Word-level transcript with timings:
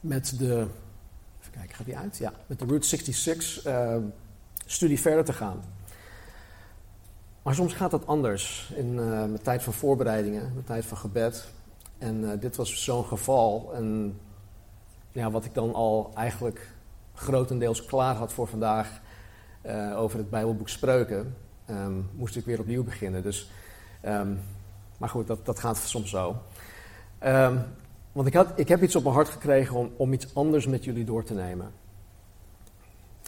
met 0.00 0.38
de. 0.38 0.66
Even 1.40 1.52
kijken, 1.52 1.76
gaat 1.76 1.86
die 1.86 1.96
uit? 1.96 2.16
Ja, 2.16 2.32
met 2.46 2.58
de 2.58 2.64
Route 2.64 2.86
66 2.86 3.66
uh, 3.66 3.96
studie 4.66 5.00
verder 5.00 5.24
te 5.24 5.32
gaan. 5.32 5.62
Maar 7.42 7.54
soms 7.54 7.72
gaat 7.72 7.90
dat 7.90 8.06
anders. 8.06 8.72
In 8.74 8.94
uh, 8.94 9.04
mijn 9.04 9.42
tijd 9.42 9.62
van 9.62 9.72
voorbereidingen, 9.72 10.50
mijn 10.52 10.64
tijd 10.64 10.84
van 10.84 10.96
gebed. 10.96 11.48
En 11.98 12.38
dit 12.38 12.56
was 12.56 12.84
zo'n 12.84 13.04
geval. 13.04 13.70
En 13.74 14.18
ja, 15.12 15.30
wat 15.30 15.44
ik 15.44 15.54
dan 15.54 15.74
al 15.74 16.10
eigenlijk 16.14 16.72
grotendeels 17.14 17.84
klaar 17.84 18.14
had 18.14 18.32
voor 18.32 18.46
vandaag 18.46 19.00
over 19.94 20.18
het 20.18 20.30
Bijbelboek 20.30 20.68
Spreuken, 20.68 21.36
um, 21.70 22.08
moest 22.12 22.36
ik 22.36 22.44
weer 22.44 22.60
opnieuw 22.60 22.84
beginnen. 22.84 23.22
Dus. 23.22 23.50
Um, 24.04 24.40
maar 25.00 25.08
goed, 25.08 25.26
dat, 25.26 25.46
dat 25.46 25.60
gaat 25.60 25.76
soms 25.76 26.10
zo. 26.10 26.36
Um, 27.24 27.64
want 28.12 28.26
ik, 28.26 28.34
had, 28.34 28.52
ik 28.54 28.68
heb 28.68 28.82
iets 28.82 28.96
op 28.96 29.02
mijn 29.02 29.14
hart 29.14 29.28
gekregen 29.28 29.76
om, 29.76 29.92
om 29.96 30.12
iets 30.12 30.34
anders 30.34 30.66
met 30.66 30.84
jullie 30.84 31.04
door 31.04 31.24
te 31.24 31.34
nemen. 31.34 31.72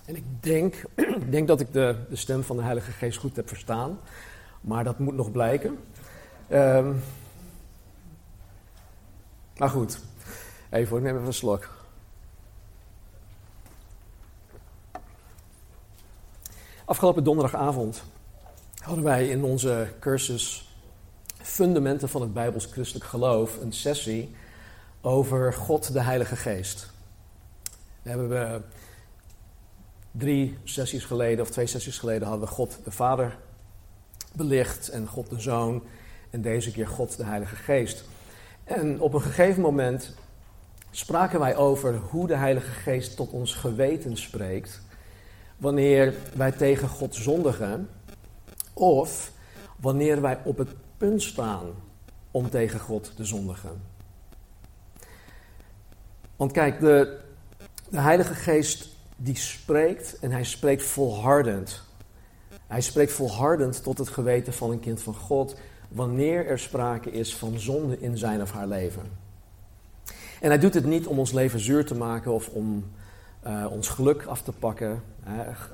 En 0.04 0.16
ik 0.16 0.24
denk, 0.40 0.84
ik 1.24 1.30
denk 1.30 1.48
dat 1.48 1.60
ik 1.60 1.72
de, 1.72 1.96
de 2.08 2.16
stem 2.16 2.42
van 2.42 2.56
de 2.56 2.62
Heilige 2.62 2.90
Geest 2.90 3.18
goed 3.18 3.36
heb 3.36 3.48
verstaan. 3.48 3.98
Maar 4.60 4.84
dat 4.84 4.98
moet 4.98 5.14
nog 5.14 5.30
blijken. 5.30 5.78
Um, 6.50 7.02
maar 9.56 9.68
goed, 9.68 9.98
even, 10.70 10.96
ik 10.96 11.02
neem 11.02 11.14
even 11.14 11.26
een 11.26 11.32
slok. 11.32 11.68
Afgelopen 16.84 17.24
donderdagavond 17.24 18.02
hadden 18.78 19.04
wij 19.04 19.28
in 19.28 19.44
onze 19.44 19.92
cursus 20.00 20.74
fundamenten 21.38 22.08
van 22.08 22.20
het 22.20 22.32
Bijbels 22.32 22.66
christelijk 22.66 23.04
geloof 23.04 23.60
een 23.60 23.72
sessie 23.72 24.34
over 25.02 25.52
God 25.52 25.92
de 25.92 26.00
Heilige 26.00 26.36
Geest. 26.36 26.90
We 28.02 28.08
hebben 28.08 28.28
we 28.28 28.60
drie 30.10 30.58
sessies 30.64 31.04
geleden, 31.04 31.44
of 31.44 31.50
twee 31.50 31.66
sessies 31.66 31.98
geleden, 31.98 32.28
hadden 32.28 32.48
we 32.48 32.54
God 32.54 32.78
de 32.84 32.90
Vader 32.90 33.36
belicht 34.32 34.88
en 34.88 35.06
God 35.06 35.30
de 35.30 35.40
Zoon 35.40 35.82
en 36.30 36.42
deze 36.42 36.72
keer 36.72 36.88
God 36.88 37.16
de 37.16 37.24
Heilige 37.24 37.56
Geest. 37.56 38.04
En 38.64 39.00
op 39.00 39.14
een 39.14 39.22
gegeven 39.22 39.62
moment 39.62 40.14
spraken 40.90 41.40
wij 41.40 41.56
over 41.56 41.96
hoe 41.96 42.26
de 42.26 42.36
Heilige 42.36 42.70
Geest 42.70 43.16
tot 43.16 43.30
ons 43.30 43.54
geweten 43.54 44.16
spreekt 44.16 44.80
wanneer 45.56 46.14
wij 46.34 46.52
tegen 46.52 46.88
God 46.88 47.14
zondigen 47.14 47.88
of 48.72 49.32
wanneer 49.80 50.20
wij 50.20 50.38
op 50.44 50.58
het 50.58 50.70
punt 50.96 51.22
staan 51.22 51.66
om 52.30 52.50
tegen 52.50 52.80
God 52.80 53.16
te 53.16 53.24
zondigen. 53.24 53.91
Want 56.42 56.54
kijk, 56.54 56.80
de, 56.80 57.18
de 57.88 58.00
Heilige 58.00 58.34
Geest 58.34 58.88
die 59.16 59.36
spreekt 59.36 60.18
en 60.18 60.30
hij 60.30 60.44
spreekt 60.44 60.82
volhardend. 60.82 61.82
Hij 62.66 62.80
spreekt 62.80 63.12
volhardend 63.12 63.82
tot 63.82 63.98
het 63.98 64.08
geweten 64.08 64.52
van 64.52 64.70
een 64.70 64.80
kind 64.80 65.00
van 65.02 65.14
God 65.14 65.56
wanneer 65.88 66.46
er 66.46 66.58
sprake 66.58 67.10
is 67.10 67.36
van 67.36 67.58
zonde 67.58 68.00
in 68.00 68.18
zijn 68.18 68.42
of 68.42 68.52
haar 68.52 68.66
leven. 68.66 69.02
En 70.40 70.48
hij 70.48 70.58
doet 70.58 70.74
het 70.74 70.84
niet 70.84 71.06
om 71.06 71.18
ons 71.18 71.32
leven 71.32 71.60
zuur 71.60 71.86
te 71.86 71.94
maken 71.94 72.32
of 72.32 72.48
om 72.48 72.84
uh, 73.46 73.66
ons 73.70 73.88
geluk 73.88 74.24
af 74.24 74.42
te 74.42 74.52
pakken. 74.52 75.02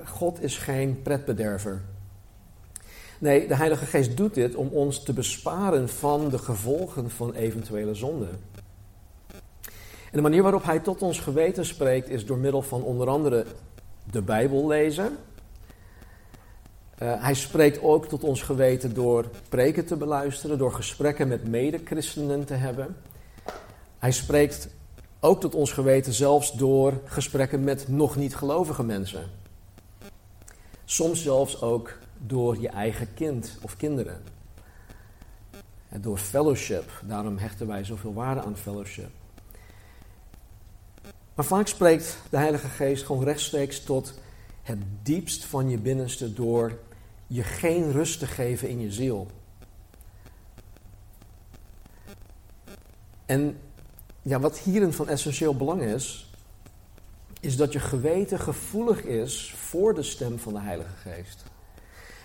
God 0.05 0.43
is 0.43 0.59
geen 0.59 1.03
pretbederver. 1.03 1.83
Nee, 3.19 3.47
de 3.47 3.57
Heilige 3.57 3.87
Geest 3.87 4.17
doet 4.17 4.35
dit 4.35 4.55
om 4.55 4.69
ons 4.69 5.03
te 5.03 5.13
besparen 5.13 5.89
van 5.89 6.29
de 6.29 6.39
gevolgen 6.39 7.11
van 7.11 7.35
eventuele 7.35 7.95
zonde. 7.95 8.29
En 10.11 10.17
de 10.17 10.21
manier 10.21 10.43
waarop 10.43 10.65
Hij 10.65 10.79
tot 10.79 11.03
ons 11.03 11.19
geweten 11.21 11.67
spreekt 11.67 12.09
is 12.09 12.27
door 12.27 12.39
middel 12.39 12.63
van 12.63 12.83
onder 12.83 13.09
andere 13.09 13.47
de 14.11 14.23
Bijbel 14.23 14.67
lezen. 14.67 15.17
Uh, 17.03 17.23
hij 17.23 17.35
spreekt 17.35 17.83
ook 17.83 18.07
tot 18.07 18.25
ons 18.25 18.43
geweten 18.43 18.95
door 18.95 19.31
preken 19.49 19.87
te 19.87 19.97
beluisteren, 19.97 20.59
door 20.59 20.73
gesprekken 20.73 21.29
met 21.29 21.49
medechristenen 21.49 22.45
te 22.45 22.55
hebben. 22.55 22.97
Hij 23.99 24.13
spreekt 24.13 24.69
ook 25.21 25.41
tot 25.41 25.55
ons 25.55 25.73
geweten 25.73 26.13
zelfs 26.13 26.53
door 26.53 27.01
gesprekken 27.05 27.65
met 27.65 27.89
nog 27.89 28.17
niet 28.17 28.37
gelovige 28.37 28.83
mensen. 28.83 29.31
Soms 30.85 31.23
zelfs 31.23 31.63
ook 31.63 31.93
door 32.19 32.61
je 32.61 32.69
eigen 32.69 33.15
kind 33.15 33.59
of 33.63 33.77
kinderen. 33.77 34.23
En 35.89 36.01
door 36.01 36.19
fellowship. 36.19 36.91
Daarom 37.05 37.39
hechten 37.39 37.67
wij 37.67 37.85
zoveel 37.85 38.15
waarde 38.15 38.43
aan 38.43 38.57
fellowship. 38.57 39.11
Maar 41.39 41.47
vaak 41.47 41.67
spreekt 41.67 42.19
de 42.31 42.37
Heilige 42.37 42.69
Geest 42.69 43.05
gewoon 43.05 43.25
rechtstreeks 43.25 43.85
tot 43.85 44.15
het 44.63 44.79
diepst 45.03 45.45
van 45.45 45.71
je 45.71 45.79
binnenste 45.79 46.33
door 46.33 46.79
je 47.27 47.43
geen 47.43 47.93
rust 47.93 48.19
te 48.19 48.27
geven 48.27 48.69
in 48.69 48.81
je 48.81 48.93
ziel. 48.93 49.27
En 53.27 53.59
ja, 54.23 54.41
wat 54.41 54.59
hierin 54.59 54.93
van 54.93 55.09
essentieel 55.09 55.57
belang 55.57 55.83
is, 55.83 56.33
is 57.41 57.57
dat 57.57 57.73
je 57.73 57.81
geweten 57.81 58.41
gevoelig 58.41 59.03
is 59.03 59.55
voor 59.57 59.95
de 59.95 60.03
stem 60.03 60.39
van 60.39 60.53
de 60.53 60.61
Heilige 60.61 60.97
Geest. 60.97 61.45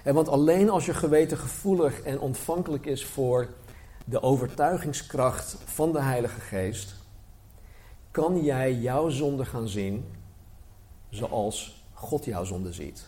En 0.03 0.13
want 0.13 0.27
alleen 0.27 0.69
als 0.69 0.85
je 0.85 0.93
geweten 0.93 1.37
gevoelig 1.37 2.01
en 2.01 2.19
ontvankelijk 2.19 2.85
is 2.85 3.05
voor 3.05 3.47
de 4.05 4.21
overtuigingskracht 4.21 5.57
van 5.65 5.91
de 5.91 6.01
Heilige 6.01 6.39
Geest, 6.39 7.01
kan 8.13 8.43
jij 8.43 8.73
jouw 8.73 9.09
zonde 9.09 9.45
gaan 9.45 9.67
zien 9.67 10.05
zoals 11.09 11.85
God 11.93 12.25
jouw 12.25 12.43
zonde 12.43 12.73
ziet. 12.73 13.07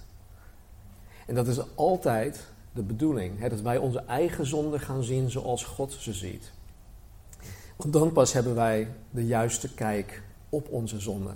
En 1.27 1.35
dat 1.35 1.47
is 1.47 1.75
altijd 1.75 2.47
de 2.71 2.83
bedoeling, 2.83 3.47
dat 3.47 3.61
wij 3.61 3.77
onze 3.77 3.99
eigen 3.99 4.45
zonde 4.45 4.79
gaan 4.79 5.03
zien 5.03 5.29
zoals 5.29 5.63
God 5.63 5.93
ze 5.99 6.13
ziet. 6.13 6.51
Want 7.75 7.93
dan 7.93 8.11
pas 8.11 8.33
hebben 8.33 8.55
wij 8.55 8.87
de 9.11 9.25
juiste 9.25 9.73
kijk 9.73 10.23
op 10.49 10.69
onze 10.69 10.99
zonde. 10.99 11.31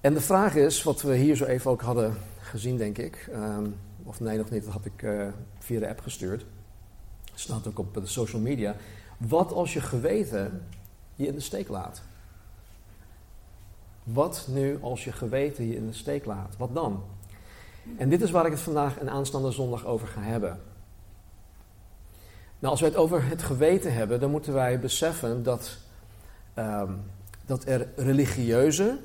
En 0.00 0.14
de 0.14 0.20
vraag 0.20 0.54
is, 0.54 0.82
wat 0.82 1.02
we 1.02 1.16
hier 1.16 1.36
zo 1.36 1.44
even 1.44 1.70
ook 1.70 1.82
hadden 1.82 2.16
gezien, 2.38 2.76
denk 2.76 2.98
ik. 2.98 3.30
Um, 3.34 3.76
of 4.04 4.20
nee, 4.20 4.36
nog 4.38 4.50
niet, 4.50 4.64
dat 4.64 4.72
had 4.72 4.84
ik 4.84 5.02
uh, 5.02 5.28
via 5.58 5.80
de 5.80 5.88
app 5.88 6.00
gestuurd. 6.00 6.46
Staat 7.34 7.66
ook 7.66 7.78
op 7.78 7.94
de 7.94 8.06
social 8.06 8.40
media. 8.40 8.76
Wat 9.16 9.52
als 9.52 9.72
je 9.72 9.80
geweten 9.80 10.62
je 11.20 11.26
in 11.26 11.34
de 11.34 11.40
steek 11.40 11.68
laat? 11.68 12.02
Wat 14.02 14.46
nu 14.48 14.78
als 14.80 15.04
je 15.04 15.12
geweten 15.12 15.66
je 15.66 15.76
in 15.76 15.86
de 15.86 15.92
steek 15.92 16.24
laat? 16.24 16.56
Wat 16.56 16.74
dan? 16.74 17.02
En 17.96 18.08
dit 18.08 18.22
is 18.22 18.30
waar 18.30 18.46
ik 18.46 18.52
het 18.52 18.60
vandaag 18.60 18.98
en 18.98 19.10
aanstaande 19.10 19.50
zondag 19.50 19.86
over 19.86 20.08
ga 20.08 20.20
hebben. 20.20 20.60
Nou, 22.58 22.72
als 22.72 22.80
we 22.80 22.86
het 22.86 22.96
over 22.96 23.24
het 23.24 23.42
geweten 23.42 23.94
hebben, 23.94 24.20
dan 24.20 24.30
moeten 24.30 24.52
wij 24.52 24.80
beseffen 24.80 25.42
dat, 25.42 25.78
um, 26.58 27.02
dat 27.46 27.66
er 27.66 27.88
religieuze, 27.96 28.98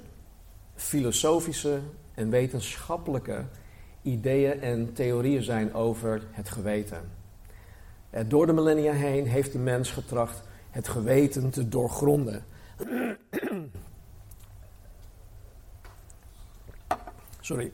filosofische 0.76 1.80
en 2.14 2.30
wetenschappelijke 2.30 3.46
ideeën 4.02 4.62
en 4.62 4.94
theorieën 4.94 5.44
zijn 5.44 5.74
over 5.74 6.24
het 6.32 6.50
geweten. 6.50 7.02
Eh, 8.10 8.24
door 8.28 8.46
de 8.46 8.54
millennia 8.54 8.92
heen 8.92 9.28
heeft 9.28 9.52
de 9.52 9.60
mens 9.60 9.92
getracht 9.92 10.44
het 10.76 10.88
geweten 10.88 11.50
te 11.50 11.68
doorgronden. 11.70 12.44
Sorry. 17.40 17.72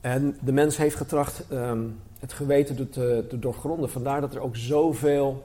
En 0.00 0.38
de 0.40 0.52
mens 0.52 0.76
heeft 0.76 0.96
getracht 0.96 1.52
um, 1.52 2.00
het 2.18 2.32
geweten 2.32 2.90
te, 2.90 3.26
te 3.28 3.38
doorgronden. 3.38 3.90
Vandaar 3.90 4.20
dat 4.20 4.34
er 4.34 4.40
ook 4.40 4.56
zoveel 4.56 5.44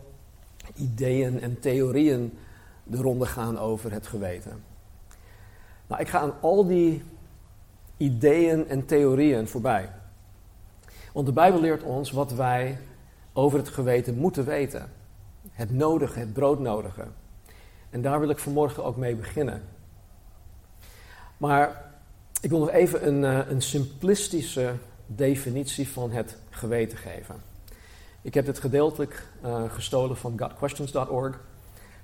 ideeën 0.76 1.42
en 1.42 1.60
theorieën 1.60 2.38
de 2.84 2.98
ronde 2.98 3.26
gaan 3.26 3.60
over 3.60 3.92
het 3.92 4.08
geweten. 4.08 4.64
Nou, 5.88 6.02
ik 6.02 6.08
ga 6.08 6.20
aan 6.20 6.34
al 6.42 6.68
die 6.68 7.04
ideeën 7.98 8.68
en 8.68 8.86
theorieën 8.86 9.48
voorbij. 9.48 9.90
Want 11.14 11.26
de 11.26 11.34
Bijbel 11.34 11.60
leert 11.60 11.84
ons 11.84 12.12
wat 12.12 12.32
wij 12.32 12.78
over 13.34 13.58
het 13.58 13.70
geweten 13.70 14.16
moeten 14.18 14.46
weten. 14.46 14.90
Het 15.52 15.72
nodige, 15.72 16.20
het 16.20 16.34
broodnodige. 16.34 17.06
En 17.90 18.02
daar 18.02 18.20
wil 18.20 18.30
ik 18.30 18.40
vanmorgen 18.40 18.84
ook 18.84 18.98
mee 18.98 19.16
beginnen. 19.16 19.62
Maar 21.38 21.92
ik 22.42 22.50
wil 22.50 22.60
nog 22.60 22.70
even 22.70 23.08
een, 23.08 23.24
eh, 23.24 23.50
een 23.50 23.62
simplistische 23.62 24.74
definitie 25.06 25.88
van 25.88 26.12
het 26.12 26.38
geweten 26.50 26.98
geven. 26.98 27.36
Ik 28.22 28.34
heb 28.34 28.46
dit 28.46 28.60
gedeeltelijk 28.60 29.28
uh, 29.46 29.64
gestolen 29.72 30.18
van 30.18 30.40
godquestions.org. 30.40 31.40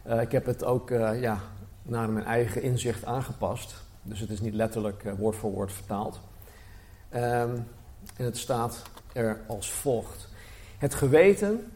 Uh, 0.08 0.22
ik 0.22 0.31
heb 0.31 0.46
het 0.46 0.64
ook 0.64 0.90
ja, 1.20 1.42
naar 1.81 2.10
mijn 2.10 2.26
eigen 2.26 2.62
inzicht 2.62 3.06
aangepast. 3.06 3.76
Dus 4.02 4.20
het 4.20 4.30
is 4.30 4.42
niet 4.42 4.54
letterlijk 4.54 5.04
woord 5.18 5.36
voor 5.36 5.52
woord 5.52 5.72
vertaald. 5.72 6.20
Um, 7.14 7.68
en 8.16 8.26
het 8.26 8.38
staat 8.38 8.81
er 9.14 9.42
als 9.48 9.72
volgt. 9.72 10.29
Het 10.80 10.94
geweten 10.94 11.72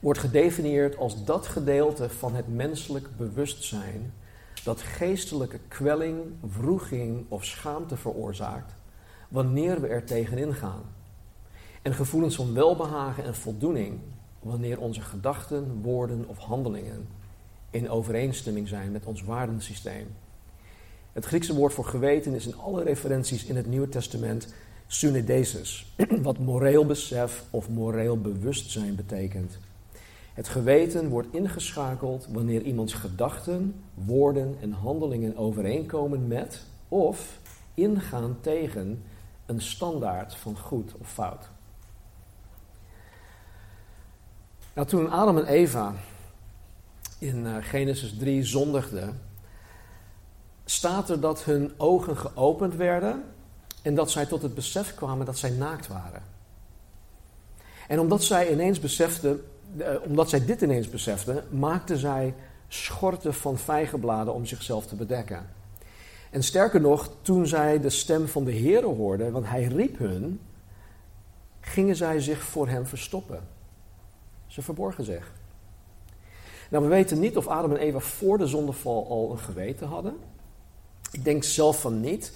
wordt 0.00 0.18
gedefinieerd 0.18 0.96
als 0.96 1.24
dat 1.24 1.46
gedeelte 1.46 2.10
van 2.10 2.34
het 2.34 2.54
menselijk 2.54 3.16
bewustzijn 3.16 4.12
dat 4.64 4.80
geestelijke 4.80 5.58
kwelling, 5.68 6.20
wroeging 6.40 7.24
of 7.28 7.44
schaamte 7.44 7.96
veroorzaakt 7.96 8.74
wanneer 9.28 9.80
we 9.80 9.86
er 9.86 10.04
tegenin 10.04 10.54
gaan. 10.54 10.82
En 11.82 11.94
gevoelens 11.94 12.34
van 12.36 12.54
welbehagen 12.54 13.24
en 13.24 13.34
voldoening 13.34 13.98
wanneer 14.40 14.80
onze 14.80 15.00
gedachten, 15.00 15.80
woorden 15.82 16.28
of 16.28 16.38
handelingen 16.38 17.08
in 17.70 17.90
overeenstemming 17.90 18.68
zijn 18.68 18.92
met 18.92 19.04
ons 19.04 19.22
waardensysteem. 19.22 20.06
Het 21.12 21.24
Griekse 21.24 21.54
woord 21.54 21.72
voor 21.72 21.84
geweten 21.84 22.34
is 22.34 22.46
in 22.46 22.56
alle 22.56 22.82
referenties 22.82 23.44
in 23.44 23.56
het 23.56 23.66
Nieuwe 23.66 23.88
Testament 23.88 24.54
synedesis, 24.94 25.92
wat 26.28 26.38
moreel 26.38 26.86
besef 26.86 27.44
of 27.50 27.68
moreel 27.68 28.20
bewustzijn 28.20 28.94
betekent. 28.94 29.58
Het 30.34 30.48
geweten 30.48 31.08
wordt 31.08 31.28
ingeschakeld 31.30 32.26
wanneer 32.30 32.62
iemands 32.62 32.92
gedachten, 32.92 33.82
woorden 33.94 34.56
en 34.60 34.72
handelingen 34.72 35.36
overeenkomen 35.36 36.26
met 36.26 36.62
of 36.88 37.38
ingaan 37.74 38.36
tegen 38.40 39.02
een 39.46 39.60
standaard 39.60 40.34
van 40.34 40.58
goed 40.58 40.92
of 40.98 41.12
fout. 41.12 41.48
Nou, 44.74 44.86
toen 44.86 45.10
Adam 45.10 45.38
en 45.38 45.46
Eva 45.46 45.94
in 47.18 47.44
uh, 47.44 47.56
Genesis 47.60 48.16
3 48.18 48.44
zondigden, 48.44 49.20
staat 50.64 51.10
er 51.10 51.20
dat 51.20 51.44
hun 51.44 51.72
ogen 51.76 52.16
geopend 52.16 52.74
werden 52.74 53.24
en 53.82 53.94
dat 53.94 54.10
zij 54.10 54.26
tot 54.26 54.42
het 54.42 54.54
besef 54.54 54.94
kwamen 54.94 55.26
dat 55.26 55.38
zij 55.38 55.50
naakt 55.50 55.88
waren. 55.88 56.22
En 57.88 58.00
omdat 58.00 58.22
zij 58.22 58.52
ineens 58.52 58.80
beseften, 58.80 59.44
uh, 59.76 59.88
omdat 60.04 60.28
zij 60.28 60.44
dit 60.44 60.60
ineens 60.60 60.88
beseften, 60.88 61.44
maakten 61.50 61.98
zij 61.98 62.34
schorten 62.68 63.34
van 63.34 63.58
vijgenbladen 63.58 64.34
om 64.34 64.46
zichzelf 64.46 64.86
te 64.86 64.94
bedekken. 64.94 65.46
En 66.30 66.42
sterker 66.42 66.80
nog, 66.80 67.10
toen 67.22 67.46
zij 67.46 67.80
de 67.80 67.90
stem 67.90 68.28
van 68.28 68.44
de 68.44 68.52
Heer 68.52 68.84
hoorden, 68.84 69.32
want 69.32 69.46
hij 69.46 69.64
riep 69.64 69.98
hun, 69.98 70.40
gingen 71.60 71.96
zij 71.96 72.20
zich 72.20 72.42
voor 72.42 72.68
hem 72.68 72.86
verstoppen. 72.86 73.40
Ze 74.46 74.62
verborgen 74.62 75.04
zich. 75.04 75.32
Nou, 76.70 76.84
we 76.84 76.90
weten 76.90 77.20
niet 77.20 77.36
of 77.36 77.46
Adam 77.46 77.70
en 77.70 77.76
Eva 77.76 77.98
voor 77.98 78.38
de 78.38 78.46
zondeval 78.46 79.08
al 79.08 79.30
een 79.30 79.38
geweten 79.38 79.86
hadden. 79.86 80.16
Ik 81.10 81.24
denk 81.24 81.44
zelf 81.44 81.80
van 81.80 82.00
niet, 82.00 82.32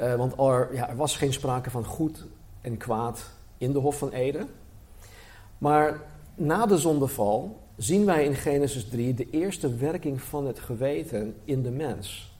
uh, 0.00 0.14
want 0.14 0.38
er, 0.38 0.74
ja, 0.74 0.88
er 0.88 0.96
was 0.96 1.16
geen 1.16 1.32
sprake 1.32 1.70
van 1.70 1.84
goed 1.84 2.24
en 2.60 2.76
kwaad 2.76 3.22
in 3.58 3.72
de 3.72 3.78
Hof 3.78 3.98
van 3.98 4.10
Eden. 4.10 4.48
Maar 5.58 6.00
na 6.34 6.66
de 6.66 6.78
zondeval 6.78 7.60
zien 7.76 8.04
wij 8.04 8.24
in 8.24 8.34
Genesis 8.34 8.88
3 8.88 9.14
de 9.14 9.30
eerste 9.30 9.76
werking 9.76 10.22
van 10.22 10.46
het 10.46 10.58
geweten 10.58 11.36
in 11.44 11.62
de 11.62 11.70
mens. 11.70 12.34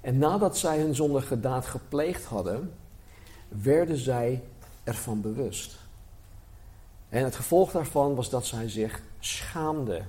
En 0.00 0.18
nadat 0.18 0.58
zij 0.58 0.78
hun 0.78 0.94
zondige 0.94 1.40
daad 1.40 1.66
gepleegd 1.66 2.24
hadden, 2.24 2.72
werden 3.48 3.96
zij 3.96 4.42
ervan 4.84 5.20
bewust. 5.20 5.78
En 7.08 7.24
het 7.24 7.36
gevolg 7.36 7.70
daarvan 7.70 8.14
was 8.14 8.30
dat 8.30 8.46
zij 8.46 8.68
zich 8.68 9.02
schaamden. 9.20 10.06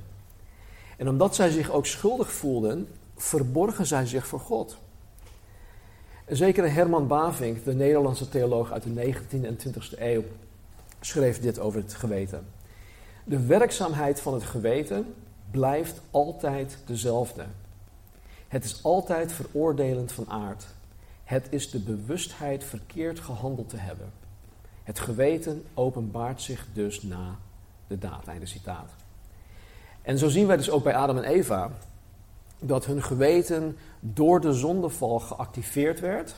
En 0.98 1.10
omdat 1.10 1.36
zij 1.36 1.50
zich 1.50 1.72
ook 1.72 1.86
schuldig 1.86 2.32
voelden, 2.32 2.88
verborgen 3.16 3.86
zij 3.86 4.06
zich 4.06 4.28
voor 4.28 4.40
God. 4.40 4.78
En 6.26 6.36
zekere 6.36 6.68
Herman 6.68 7.08
Bavink, 7.08 7.64
de 7.64 7.74
Nederlandse 7.74 8.30
theoloog 8.30 8.72
uit 8.72 8.84
de 8.84 9.14
19e 9.14 9.46
en 9.46 9.58
20e 9.58 10.00
eeuw, 10.00 10.24
schreef 11.00 11.40
dit 11.40 11.60
over 11.60 11.82
het 11.82 11.94
geweten. 11.94 12.46
De 13.24 13.46
werkzaamheid 13.46 14.22
van 14.22 14.34
het 14.34 14.44
geweten 14.44 15.14
blijft 15.52 16.02
altijd 16.12 16.78
dezelfde. 16.86 17.46
Het 18.48 18.64
is 18.64 18.84
altijd 18.84 19.32
veroordelend 19.34 20.12
van 20.12 20.30
aard. 20.30 20.66
Het 21.24 21.48
is 21.50 21.72
de 21.72 21.80
bewustheid 21.80 22.64
verkeerd 22.64 23.20
gehandeld 23.20 23.70
te 23.70 23.78
hebben. 23.78 24.12
Het 24.84 25.00
geweten 25.00 25.64
openbaart 25.74 26.42
zich 26.42 26.68
dus 26.74 27.02
na 27.02 27.38
de 27.88 27.98
daad. 27.98 28.28
Einde 28.28 28.46
citaat. 28.46 28.92
En 30.02 30.18
zo 30.18 30.28
zien 30.28 30.48
wij 30.48 30.58
dus 30.58 30.70
ook 30.70 30.84
bij 30.84 30.96
Adam 30.96 31.18
en 31.18 31.24
Eva 31.24 31.72
dat 32.68 32.86
hun 32.86 33.04
geweten 33.04 33.78
door 34.00 34.42
de 34.42 34.54
zondeval 34.54 35.20
geactiveerd 35.20 36.00
werd. 36.00 36.36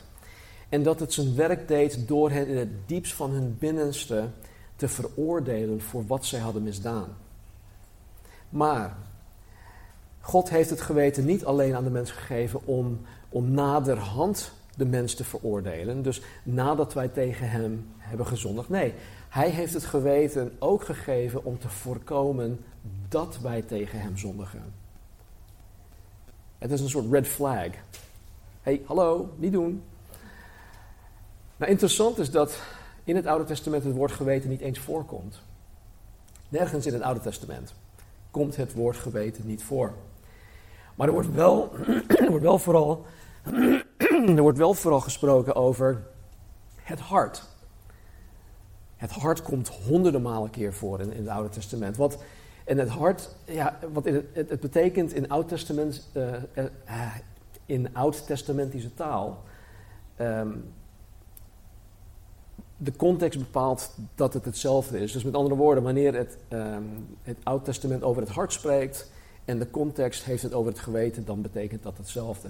En 0.70 0.84
dat 0.84 1.00
het 1.00 1.14
zijn 1.14 1.36
werk 1.36 1.68
deed 1.68 2.08
door 2.08 2.32
hen 2.32 2.48
in 2.48 2.58
het 2.58 2.88
diepst 2.88 3.14
van 3.14 3.32
hun 3.32 3.58
binnenste 3.60 4.28
te 4.76 4.88
veroordelen 4.88 5.82
voor 5.82 6.06
wat 6.08 6.26
zij 6.26 6.40
hadden 6.40 6.64
misdaan. 6.64 7.08
Maar 8.50 8.98
God 10.20 10.50
heeft 10.50 10.70
het 10.70 10.82
geweten 10.82 11.26
niet 11.26 11.46
alleen 11.46 11.76
aan 11.76 11.84
de 11.84 11.90
mens 11.90 12.12
gegeven 12.12 12.66
om, 12.66 13.02
om 13.30 13.52
naderhand 13.52 14.52
de 14.78 14.86
mens 14.86 15.14
te 15.14 15.24
veroordelen. 15.24 16.02
Dus 16.02 16.22
nadat 16.44 16.94
wij 16.94 17.08
tegen 17.08 17.50
hem 17.50 17.88
hebben 17.98 18.28
gezondigd. 18.28 18.70
Nee, 18.70 18.94
hij 19.30 19.50
heeft 19.50 19.74
het 19.74 19.86
geweten 19.86 20.52
ook 20.60 20.84
gegeven 20.84 21.46
om 21.46 21.60
te 21.60 21.70
voorkomen 21.70 22.60
dat 23.10 23.40
wij 23.42 23.62
tegen 23.62 24.00
hem 24.00 24.18
zondigen. 24.18 24.85
Het 26.58 26.72
is 26.72 26.82
een 26.82 26.90
soort 26.90 27.12
red 27.12 27.28
flag. 27.28 27.68
hey, 28.62 28.82
hallo, 28.86 29.30
niet 29.36 29.52
doen. 29.52 29.84
Nou, 31.58 31.72
interessant 31.72 32.18
is 32.18 32.32
dat 32.32 32.62
in 33.04 33.16
het 33.16 33.26
Oude 33.26 33.46
Testament 33.46 33.84
het 33.84 33.96
woord 33.96 34.12
geweten 34.12 34.50
niet 34.50 34.62
eens 34.62 34.80
voorkomt. 34.80 35.42
Nergens 36.50 36.86
in 36.86 36.94
het 36.94 37.02
Oude 37.02 37.20
Testament 37.20 37.74
komt 38.32 38.56
het 38.56 38.74
woord 38.74 38.98
geweten 38.98 39.48
niet 39.48 39.64
voor. 39.64 39.94
Maar 40.96 41.08
er 41.08 41.14
wordt 41.14 41.34
wel, 41.34 41.72
er 42.08 42.30
wordt 42.30 42.44
wel, 42.44 42.60
vooral, 42.60 43.06
er 44.36 44.42
wordt 44.42 44.58
wel 44.58 44.74
vooral 44.74 45.00
gesproken 45.00 45.56
over 45.56 46.04
het 46.76 47.00
hart. 47.00 47.44
Het 48.96 49.12
hart 49.12 49.42
komt 49.42 49.68
honderden 49.68 50.22
malen 50.22 50.50
keer 50.50 50.74
voor 50.74 51.00
in, 51.00 51.12
in 51.12 51.22
het 51.22 51.30
Oude 51.30 51.50
Testament. 51.50 51.98
Wat, 51.98 52.18
en 52.66 52.78
het 52.78 52.90
hart, 52.90 53.36
ja, 53.46 53.80
wat 53.94 54.06
het, 54.06 54.26
het, 54.34 54.60
betekent 54.60 55.14
in 55.14 55.30
Oud-Testament, 55.30 56.10
uh, 56.14 56.34
uh, 56.58 57.16
in 57.66 57.96
Oud-testamentische 57.96 58.94
taal. 58.94 59.44
Um, 60.22 60.64
de 62.78 62.96
context 62.96 63.40
bepaalt 63.40 63.96
dat 64.16 64.34
het 64.34 64.46
hetzelfde 64.46 65.00
is. 65.00 65.12
Dus 65.12 65.24
met 65.24 65.36
andere 65.36 65.56
woorden, 65.56 65.84
wanneer 65.84 66.14
het, 66.14 66.38
um, 66.50 67.08
het 67.24 67.38
Oud-testament 67.44 68.04
over 68.04 68.22
het 68.22 68.32
hart 68.32 68.54
spreekt 68.54 69.12
en 69.46 69.60
de 69.60 69.70
context 69.70 70.24
heeft 70.24 70.44
het 70.44 70.54
over 70.54 70.72
het 70.72 70.82
geweten, 70.82 71.26
dan 71.26 71.42
betekent 71.42 71.84
dat 71.84 71.98
hetzelfde. 71.98 72.50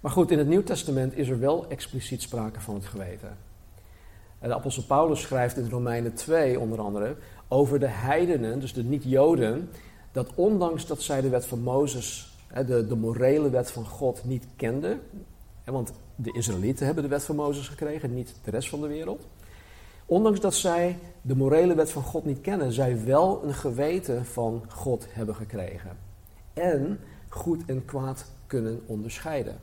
Maar 0.00 0.12
goed, 0.12 0.30
in 0.30 0.38
het 0.38 0.48
Nieuw 0.48 0.62
Testament 0.62 1.16
is 1.16 1.28
er 1.28 1.38
wel 1.38 1.68
expliciet 1.68 2.22
sprake 2.22 2.60
van 2.60 2.74
het 2.74 2.84
geweten. 2.84 3.36
De 4.38 4.54
apostel 4.54 4.82
Paulus 4.82 5.20
schrijft 5.20 5.56
in 5.56 5.68
Romeinen 5.68 6.14
2 6.14 6.60
onder 6.60 6.80
andere 6.80 7.16
over 7.54 7.80
de 7.80 7.88
heidenen, 7.88 8.60
dus 8.60 8.72
de 8.72 8.84
niet-Joden, 8.84 9.70
dat 10.12 10.34
ondanks 10.34 10.86
dat 10.86 11.02
zij 11.02 11.20
de 11.20 11.28
wet 11.28 11.46
van 11.46 11.60
Mozes, 11.60 12.36
de, 12.66 12.86
de 12.86 12.96
morele 12.96 13.50
wet 13.50 13.70
van 13.70 13.86
God, 13.86 14.24
niet 14.24 14.46
kenden, 14.56 15.00
want 15.64 15.92
de 16.14 16.32
Israëlieten 16.32 16.86
hebben 16.86 17.02
de 17.04 17.10
wet 17.10 17.24
van 17.24 17.36
Mozes 17.36 17.68
gekregen, 17.68 18.14
niet 18.14 18.34
de 18.44 18.50
rest 18.50 18.68
van 18.68 18.80
de 18.80 18.86
wereld. 18.86 19.26
Ondanks 20.06 20.40
dat 20.40 20.54
zij 20.54 20.98
de 21.22 21.36
morele 21.36 21.74
wet 21.74 21.90
van 21.90 22.02
God 22.02 22.24
niet 22.24 22.40
kennen, 22.40 22.72
zij 22.72 23.04
wel 23.04 23.44
een 23.44 23.54
geweten 23.54 24.26
van 24.26 24.64
God 24.68 25.06
hebben 25.08 25.34
gekregen. 25.34 25.96
En 26.52 27.00
goed 27.28 27.62
en 27.66 27.84
kwaad 27.84 28.26
kunnen 28.46 28.82
onderscheiden. 28.86 29.58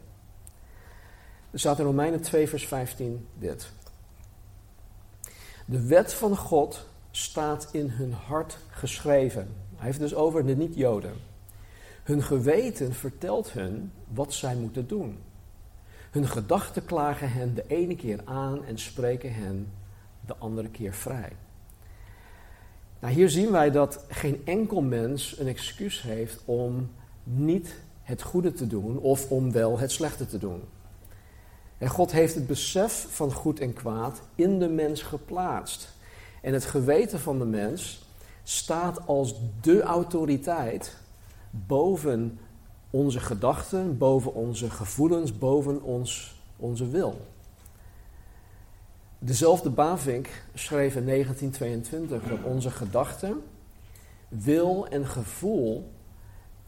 Er 1.51 1.60
staat 1.60 1.79
in 1.79 1.86
Romeinen 1.86 2.21
2, 2.21 2.50
vers 2.50 2.67
15 2.67 3.27
dit. 3.39 3.71
De 5.65 5.88
wet 5.88 6.13
van 6.13 6.38
God 6.38 6.89
staat 7.12 7.70
in 7.72 7.89
hun 7.89 8.13
hart 8.13 8.58
geschreven. 8.70 9.48
Hij 9.75 9.86
heeft 9.86 10.00
dus 10.00 10.15
over 10.15 10.46
de 10.46 10.56
niet-Joden. 10.56 11.13
Hun 12.03 12.24
geweten 12.24 12.94
vertelt 12.94 13.51
hun 13.51 13.91
wat 14.08 14.34
zij 14.34 14.56
moeten 14.56 14.88
doen. 14.88 15.18
Hun 16.12 16.27
gedachten 16.27 16.86
klagen 16.86 17.32
hen 17.32 17.53
de 17.53 17.63
ene 17.68 17.96
keer 17.96 18.20
aan 18.25 18.65
en 18.65 18.77
spreken 18.80 19.34
hen 19.34 19.72
de 20.25 20.36
andere 20.38 20.70
keer 20.70 20.94
vrij. 20.94 21.32
Nou, 23.00 23.13
hier 23.13 23.30
zien 23.30 23.51
wij 23.51 23.72
dat 23.72 24.06
geen 24.10 24.41
enkel 24.46 24.82
mens 24.82 25.39
een 25.39 25.48
excuus 25.48 26.01
heeft 26.01 26.41
om 26.46 26.91
niet 27.24 27.75
het 28.03 28.22
goede 28.22 28.53
te 28.53 28.68
doen 28.68 28.98
of 28.98 29.30
om 29.32 29.51
wel 29.51 29.80
het 29.80 29.91
slechte 29.91 30.25
te 30.25 30.38
doen. 30.38 30.62
En 31.77 31.88
God 31.88 32.12
heeft 32.12 32.36
het 32.36 32.48
besef 32.48 33.08
van 33.10 33.34
goed 33.34 33.60
en 33.60 33.74
kwaad 33.74 34.22
in 34.36 34.60
de 34.60 34.70
mens 34.70 35.01
geplaatst. 35.01 35.89
En 36.41 36.53
het 36.53 36.65
geweten 36.65 37.19
van 37.19 37.39
de 37.39 37.45
mens 37.45 38.05
staat 38.43 39.07
als 39.07 39.36
de 39.62 39.81
autoriteit 39.81 40.98
boven 41.50 42.39
onze 42.89 43.19
gedachten, 43.19 43.98
boven 43.98 44.33
onze 44.33 44.69
gevoelens, 44.69 45.38
boven 45.38 45.81
ons, 45.81 46.36
onze 46.57 46.89
wil. 46.89 47.25
Dezelfde 49.19 49.69
Bavink 49.69 50.27
schreef 50.53 50.95
in 50.95 51.05
1922 51.05 52.24
dat 52.24 52.43
onze 52.43 52.71
gedachten, 52.71 53.43
wil 54.27 54.88
en 54.88 55.07
gevoel 55.07 55.91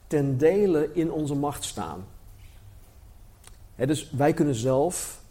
ten 0.07 0.37
dele 0.37 0.89
in 0.93 1.11
onze 1.11 1.35
macht 1.35 1.63
staan. 1.63 2.05
dus 3.75 4.11
wij 4.11 4.33
kunnen 4.33 4.55
zelf 4.55 5.21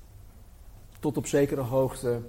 tot 1.00 1.16
op 1.16 1.26
zekere 1.26 1.60
hoogte 1.60 2.20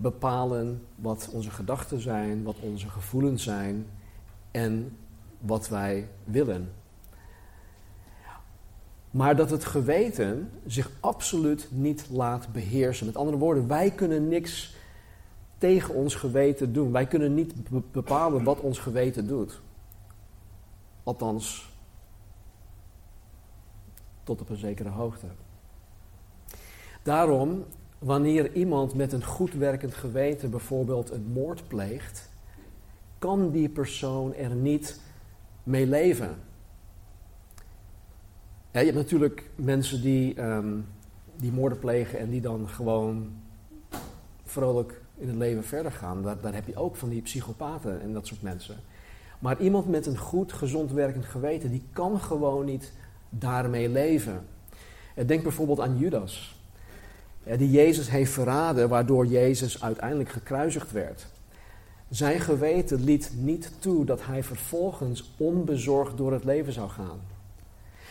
bepalen 0.00 0.82
wat 0.94 1.28
onze 1.32 1.50
gedachten 1.50 2.00
zijn, 2.00 2.42
wat 2.42 2.56
onze 2.60 2.88
gevoelens 2.88 3.42
zijn 3.42 3.86
en 4.50 4.96
wat 5.40 5.68
wij 5.68 6.08
willen. 6.24 6.72
Maar 9.10 9.36
dat 9.36 9.50
het 9.50 9.64
geweten 9.64 10.50
zich 10.66 10.90
absoluut 11.00 11.68
niet 11.70 12.08
laat 12.10 12.52
beheersen. 12.52 13.06
Met 13.06 13.16
andere 13.16 13.36
woorden, 13.36 13.68
wij 13.68 13.90
kunnen 13.90 14.28
niks 14.28 14.76
tegen 15.58 15.94
ons 15.94 16.14
geweten 16.14 16.72
doen. 16.72 16.92
Wij 16.92 17.06
kunnen 17.06 17.34
niet 17.34 17.54
bepalen 17.92 18.44
wat 18.44 18.60
ons 18.60 18.78
geweten 18.78 19.26
doet. 19.26 19.60
Althans, 21.02 21.72
tot 24.22 24.40
op 24.40 24.48
een 24.48 24.56
zekere 24.56 24.88
hoogte. 24.88 25.26
Daarom, 27.02 27.64
wanneer 27.98 28.52
iemand 28.52 28.94
met 28.94 29.12
een 29.12 29.24
goed 29.24 29.52
werkend 29.52 29.94
geweten 29.94 30.50
bijvoorbeeld 30.50 31.10
een 31.10 31.26
moord 31.32 31.68
pleegt, 31.68 32.30
kan 33.18 33.50
die 33.50 33.68
persoon 33.68 34.34
er 34.34 34.54
niet 34.54 35.00
mee 35.62 35.86
leven. 35.86 36.36
Je 38.70 38.84
hebt 38.84 38.94
natuurlijk 38.94 39.50
mensen 39.54 40.02
die, 40.02 40.42
um, 40.42 40.86
die 41.36 41.52
moorden 41.52 41.78
plegen 41.78 42.18
en 42.18 42.30
die 42.30 42.40
dan 42.40 42.68
gewoon 42.68 43.32
vrolijk 44.44 45.00
in 45.16 45.28
het 45.28 45.36
leven 45.36 45.64
verder 45.64 45.92
gaan. 45.92 46.22
Daar, 46.22 46.40
daar 46.40 46.54
heb 46.54 46.66
je 46.66 46.76
ook 46.76 46.96
van 46.96 47.08
die 47.08 47.22
psychopaten 47.22 48.00
en 48.00 48.12
dat 48.12 48.26
soort 48.26 48.42
mensen. 48.42 48.76
Maar 49.38 49.60
iemand 49.60 49.88
met 49.88 50.06
een 50.06 50.18
goed, 50.18 50.52
gezond 50.52 50.92
werkend 50.92 51.24
geweten, 51.24 51.70
die 51.70 51.82
kan 51.92 52.20
gewoon 52.20 52.64
niet 52.64 52.92
daarmee 53.28 53.88
leven. 53.88 54.46
Denk 55.26 55.42
bijvoorbeeld 55.42 55.80
aan 55.80 55.98
Judas, 55.98 56.57
die 57.56 57.70
Jezus 57.70 58.10
heeft 58.10 58.32
verraden, 58.32 58.88
waardoor 58.88 59.26
Jezus 59.26 59.82
uiteindelijk 59.82 60.30
gekruisigd 60.30 60.92
werd. 60.92 61.26
Zijn 62.08 62.40
geweten 62.40 63.04
liet 63.04 63.30
niet 63.34 63.70
toe 63.78 64.04
dat 64.04 64.24
hij 64.24 64.42
vervolgens 64.42 65.30
onbezorgd 65.36 66.16
door 66.16 66.32
het 66.32 66.44
leven 66.44 66.72
zou 66.72 66.88
gaan. 66.88 67.20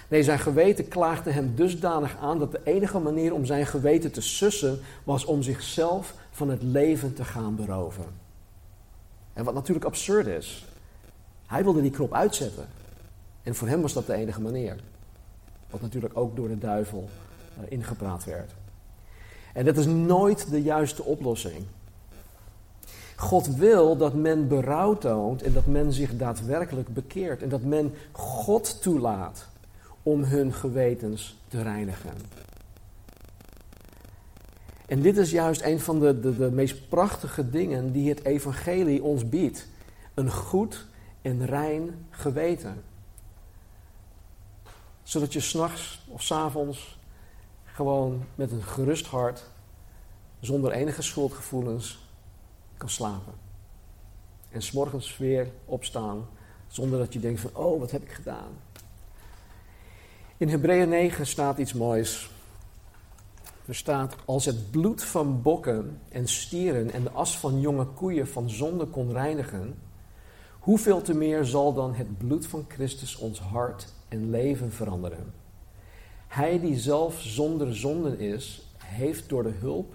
Nee, 0.08 0.24
zijn 0.24 0.39
geweten 0.39 0.88
klaagde 0.88 1.32
hem 1.32 1.56
dusdanig 1.56 2.17
aan 2.22 2.39
dat 2.39 2.51
de 2.51 2.62
enige 2.63 3.00
manier 3.00 3.34
om 3.34 3.46
zijn 3.46 3.65
geweten 3.65 4.12
te 4.12 4.22
sussen 4.22 4.79
was 5.03 5.25
om 5.25 5.41
zichzelf 5.41 6.13
van 6.32 6.50
het 6.50 6.63
leven 6.63 7.13
te 7.13 7.24
gaan 7.24 7.56
beroven. 7.56 8.06
En 9.34 9.44
wat 9.44 9.53
natuurlijk 9.53 9.86
absurd 9.86 10.27
is. 10.27 10.65
Hij 11.46 11.63
wilde 11.63 11.82
die 11.82 11.91
knop 11.91 12.13
uitzetten. 12.13 12.67
En 13.44 13.56
voor 13.56 13.67
hem 13.67 13.82
was 13.82 13.94
dat 13.94 14.06
de 14.06 14.13
enige 14.13 14.41
manier. 14.41 14.75
Wat 15.70 15.82
natuurlijk 15.82 16.17
ook 16.17 16.36
door 16.36 16.48
de 16.48 16.58
duivel 16.58 17.10
uh, 17.60 17.72
ingepraat 17.72 18.24
werd. 18.24 18.51
En 19.53 19.65
dat 19.65 19.77
is 19.77 19.85
nooit 19.85 20.49
de 20.49 20.61
juiste 20.61 21.03
oplossing. 21.03 21.65
God 23.15 23.55
wil 23.55 23.97
dat 23.97 24.13
men 24.13 24.47
berouw 24.47 24.97
toont 24.97 25.41
en 25.41 25.53
dat 25.53 25.65
men 25.65 25.93
zich 25.93 26.17
daadwerkelijk 26.17 26.93
bekeert. 26.93 27.41
En 27.41 27.49
dat 27.49 27.61
men 27.61 27.93
God 28.11 28.81
toelaat 28.81 29.47
om 30.03 30.23
hun 30.23 30.53
gewetens 30.53 31.37
te 31.47 31.61
reinigen. 31.61 32.13
En 34.85 35.01
dit 35.01 35.17
is 35.17 35.31
juist 35.31 35.61
een 35.61 35.79
van 35.79 35.99
de, 35.99 36.19
de, 36.19 36.37
de 36.37 36.51
meest 36.51 36.89
prachtige 36.89 37.49
dingen 37.49 37.91
die 37.91 38.09
het 38.09 38.23
evangelie 38.23 39.03
ons 39.03 39.29
biedt. 39.29 39.67
Een 40.13 40.31
goed 40.31 40.85
en 41.21 41.45
rein 41.45 42.05
geweten 42.09 42.83
zodat 45.07 45.33
je 45.33 45.39
s'nachts 45.39 46.01
of 46.07 46.23
s 46.23 46.31
avonds 46.31 46.96
gewoon 47.77 48.24
met 48.36 48.51
een 48.51 48.63
gerust 48.63 49.05
hart, 49.05 49.43
zonder 50.39 50.72
enige 50.72 51.01
schuldgevoelens, 51.01 52.00
kan 52.77 52.89
slapen. 52.89 53.34
En 54.50 54.62
s'morgens 54.62 55.17
weer 55.17 55.48
opstaan, 55.65 56.27
zonder 56.67 57.00
dat 57.00 57.13
je 57.13 57.19
denkt 57.19 57.39
van, 57.39 57.50
oh, 57.53 57.79
wat 57.79 57.91
heb 57.91 58.01
ik 58.01 58.12
gedaan? 58.12 58.50
In 60.38 60.50
Hebreeën 60.50 60.89
9 60.89 61.27
staat 61.27 61.57
iets 61.57 61.74
moois. 61.74 62.31
Er 63.65 63.75
staat, 63.75 64.15
als 64.25 64.46
het 64.46 64.72
bloed 64.72 65.03
van 65.03 65.41
bokken 65.41 66.01
en 66.10 66.27
stieren 66.27 66.91
en 66.91 67.03
de 67.03 67.12
as 67.12 67.38
van 67.38 67.60
jonge 67.60 67.86
koeien 67.86 68.27
van 68.27 68.50
zonde 68.50 68.86
kon 68.86 69.12
reinigen, 69.12 69.79
hoeveel 70.60 71.01
te 71.01 71.13
meer 71.13 71.46
zal 71.46 71.74
dan 71.74 71.93
het 71.93 72.17
bloed 72.17 72.48
van 72.48 72.65
Christus 72.67 73.15
ons 73.15 73.39
hart 73.39 73.93
en 74.07 74.29
leven 74.29 74.72
veranderen. 74.72 75.37
Hij 76.27 76.60
die 76.60 76.79
zelf 76.79 77.22
zonder 77.22 77.75
zonden 77.75 78.19
is, 78.19 78.72
heeft 78.77 79.29
door 79.29 79.43
de 79.43 79.53
hulp 79.60 79.93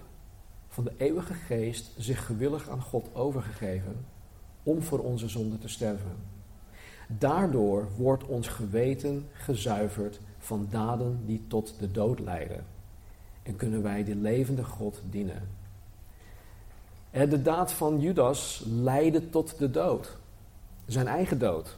van 0.67 0.83
de 0.83 0.93
eeuwige 0.97 1.33
geest 1.33 1.91
zich 1.97 2.25
gewillig 2.25 2.69
aan 2.69 2.81
God 2.81 3.09
overgegeven 3.13 4.05
om 4.63 4.81
voor 4.81 4.99
onze 4.99 5.27
zonden 5.27 5.59
te 5.59 5.67
sterven. 5.67 6.15
Daardoor 7.07 7.87
wordt 7.97 8.25
ons 8.25 8.47
geweten 8.47 9.27
gezuiverd 9.31 10.19
van 10.37 10.67
daden 10.69 11.19
die 11.25 11.43
tot 11.47 11.75
de 11.79 11.91
dood 11.91 12.19
leiden. 12.19 12.65
En 13.43 13.55
kunnen 13.55 13.83
wij 13.83 14.03
de 14.03 14.15
levende 14.15 14.63
God 14.63 15.01
dienen. 15.09 15.47
De 17.11 17.41
daad 17.41 17.71
van 17.71 17.99
Judas 17.99 18.63
leidde 18.67 19.29
tot 19.29 19.57
de 19.57 19.71
dood. 19.71 20.17
Zijn 20.85 21.07
eigen 21.07 21.39
dood. 21.39 21.77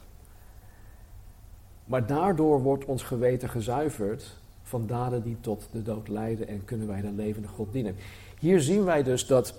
Maar 1.84 2.06
daardoor 2.06 2.62
wordt 2.62 2.84
ons 2.84 3.02
geweten 3.02 3.48
gezuiverd 3.48 4.36
van 4.66 4.86
daden 4.86 5.22
die 5.22 5.36
tot 5.40 5.68
de 5.72 5.82
dood 5.82 6.08
leiden 6.08 6.48
en 6.48 6.64
kunnen 6.64 6.86
wij 6.86 7.00
de 7.00 7.12
levende 7.12 7.48
God 7.48 7.72
dienen. 7.72 7.96
Hier 8.38 8.60
zien 8.60 8.84
wij 8.84 9.02
dus 9.02 9.26
dat 9.26 9.54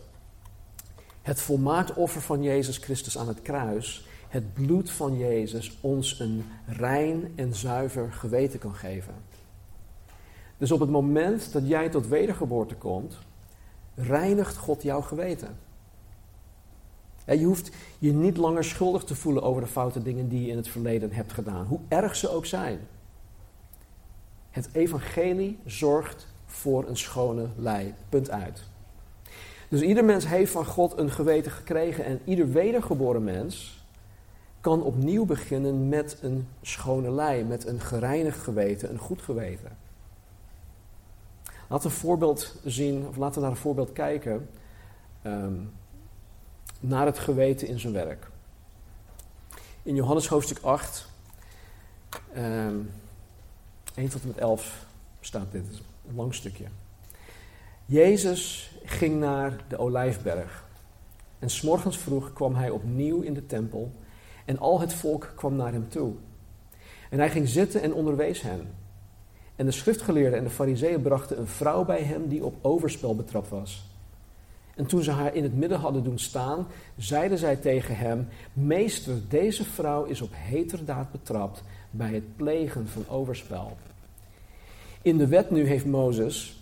het 1.22 1.42
volmaakt 1.42 1.94
offer 1.94 2.22
van 2.22 2.44
Jezus 2.44 2.78
Christus 2.78 3.18
aan 3.18 3.28
het 3.28 3.42
kruis, 3.42 4.08
het 4.28 4.54
bloed 4.54 4.90
van 4.90 5.18
Jezus, 5.18 5.78
ons 5.82 6.20
een 6.20 6.46
rein 6.66 7.32
en 7.36 7.56
zuiver 7.56 8.14
geweten 8.14 8.60
kan 8.60 8.74
geven. 8.74 9.14
Dus 10.58 10.72
op 10.72 10.80
het 10.80 10.90
moment 10.90 11.54
dat 11.54 11.68
jij 11.68 11.90
tot 11.90 12.08
wedergeboorte 12.08 12.76
komt, 12.76 13.18
reinigt 13.96 14.58
God 14.58 14.84
jouw 14.84 15.02
geweten. 15.02 15.58
Je 17.26 17.46
hoeft 17.46 17.72
je 18.00 18.14
niet 18.14 18.38
langer 18.38 18.64
schuldig 18.64 19.04
te 19.04 19.16
voelen 19.16 19.44
over 19.44 19.62
de 19.62 19.68
foute 19.68 20.02
dingen 20.02 20.30
die 20.30 20.42
je 20.42 20.52
in 20.52 20.58
het 20.58 20.68
verleden 20.68 21.12
hebt 21.12 21.34
gedaan, 21.34 21.66
hoe 21.66 21.80
erg 21.88 22.16
ze 22.16 22.30
ook 22.30 22.46
zijn. 22.46 22.80
Het 24.58 24.70
evangelie 24.72 25.60
zorgt 25.66 26.28
voor 26.46 26.88
een 26.88 26.98
schone 26.98 27.48
lei. 27.56 27.94
Punt 28.10 28.30
uit. 28.30 28.64
Dus 29.68 29.82
ieder 29.82 30.06
mens 30.06 30.28
heeft 30.28 30.52
van 30.52 30.66
God 30.66 30.98
een 30.98 31.12
geweten 31.12 31.52
gekregen 31.52 32.06
en 32.06 32.20
ieder 32.24 32.52
wedergeboren 32.52 33.24
mens 33.24 33.84
kan 34.62 34.84
opnieuw 34.84 35.26
beginnen 35.26 35.90
met 35.90 36.18
een 36.22 36.48
schone 36.62 37.12
lei, 37.12 37.44
met 37.44 37.66
een 37.66 37.80
gereinigd 37.80 38.40
geweten, 38.40 38.90
een 38.90 38.98
goed 38.98 39.22
geweten. 39.22 39.78
We 41.68 41.80
een 41.84 41.90
voorbeeld 41.92 42.56
zien, 42.66 43.08
of 43.08 43.18
laten 43.18 43.36
we 43.36 43.42
naar 43.42 43.56
een 43.56 43.62
voorbeeld 43.62 43.94
kijken. 43.94 44.50
Um, 45.24 45.72
naar 46.80 47.06
het 47.06 47.20
geweten 47.20 47.68
in 47.68 47.80
zijn 47.80 47.94
werk. 47.94 48.30
In 49.84 49.96
Johannes 49.96 50.28
hoofdstuk 50.28 50.60
8, 50.62 51.08
um, 52.38 52.90
1 53.98 54.10
tot 54.10 54.22
en 54.22 54.28
met 54.28 54.38
11 54.38 54.86
staat 55.20 55.52
dit, 55.52 55.66
een 56.08 56.16
lang 56.16 56.34
stukje. 56.34 56.66
Jezus 57.86 58.72
ging 58.84 59.20
naar 59.20 59.64
de 59.68 59.78
olijfberg. 59.78 60.66
En 61.40 61.50
s'morgens 61.50 61.98
vroeg 61.98 62.34
kwam 62.34 62.56
hij 62.56 62.70
opnieuw 62.70 63.22
in 63.22 63.34
de 63.34 63.46
tempel 63.46 63.92
en 64.46 64.60
al 64.60 64.80
het 64.80 64.94
volk 64.94 65.34
kwam 65.36 65.56
naar 65.56 65.72
hem 65.72 65.90
toe. 65.90 66.14
En 67.10 67.20
hij 67.20 67.30
ging 67.30 67.48
zitten 67.48 67.82
en 67.82 67.94
onderwees 67.94 68.42
hen. 68.42 68.76
En 69.56 69.66
de 69.66 69.72
schriftgeleerden 69.72 70.38
en 70.38 70.44
de 70.44 70.50
fariseeën 70.50 71.02
brachten 71.02 71.40
een 71.40 71.48
vrouw 71.48 71.86
bij 71.86 72.02
hem 72.02 72.28
die 72.28 72.44
op 72.44 72.56
overspel 72.62 73.16
betrapt 73.16 73.50
was. 73.50 73.86
En 74.76 74.86
toen 74.86 75.04
ze 75.04 75.12
haar 75.12 75.36
in 75.36 75.44
het 75.44 75.56
midden 75.56 75.80
hadden 75.80 76.04
doen 76.04 76.20
staan, 76.20 76.68
zeiden 76.98 77.38
zij 77.38 77.56
tegen 77.56 77.98
hem: 77.98 78.28
Meester, 78.54 79.16
deze 79.30 79.64
vrouw 79.64 80.04
is 80.04 80.22
op 80.22 80.32
heterdaad 80.34 81.12
betrapt 81.12 81.64
bij 81.90 82.14
het 82.14 82.36
plegen 82.36 82.88
van 82.88 83.08
overspel. 83.08 83.78
In 85.02 85.18
de 85.18 85.28
wet 85.28 85.52
nu 85.52 85.68
heeft 85.68 85.86
Mozes 85.86 86.62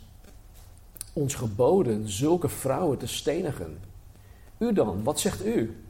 ons 1.13 1.36
geboden 1.36 2.10
zulke 2.10 2.50
vrouwen 2.50 2.98
te 2.98 3.08
stenigen. 3.08 3.77
U 4.58 4.74
dan, 4.74 5.03
wat 5.03 5.20
zegt 5.20 5.46
u? 5.46 5.84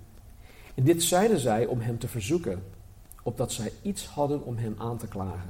En 0.75 0.83
dit 0.83 1.03
zeiden 1.03 1.39
zij 1.39 1.65
om 1.65 1.79
hem 1.79 1.99
te 1.99 2.07
verzoeken, 2.07 2.63
opdat 3.23 3.51
zij 3.51 3.71
iets 3.81 4.05
hadden 4.05 4.43
om 4.43 4.57
hem 4.57 4.75
aan 4.77 4.97
te 4.97 5.07
klagen. 5.07 5.49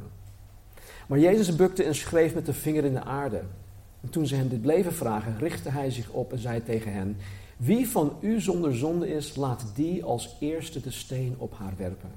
Maar 1.07 1.19
Jezus 1.19 1.55
bukte 1.55 1.83
en 1.83 1.95
schreef 1.95 2.33
met 2.33 2.45
de 2.45 2.53
vinger 2.53 2.85
in 2.85 2.93
de 2.93 3.03
aarde. 3.03 3.41
En 4.01 4.09
toen 4.09 4.27
ze 4.27 4.35
hem 4.35 4.49
dit 4.49 4.61
bleven 4.61 4.93
vragen, 4.93 5.37
richtte 5.39 5.69
hij 5.69 5.91
zich 5.91 6.09
op 6.09 6.31
en 6.31 6.39
zei 6.39 6.63
tegen 6.63 6.93
hen: 6.93 7.17
Wie 7.57 7.87
van 7.87 8.17
u 8.19 8.41
zonder 8.41 8.75
zonde 8.75 9.07
is, 9.07 9.35
laat 9.35 9.65
die 9.75 10.03
als 10.03 10.35
eerste 10.39 10.81
de 10.81 10.91
steen 10.91 11.35
op 11.37 11.53
haar 11.57 11.73
werpen. 11.77 12.11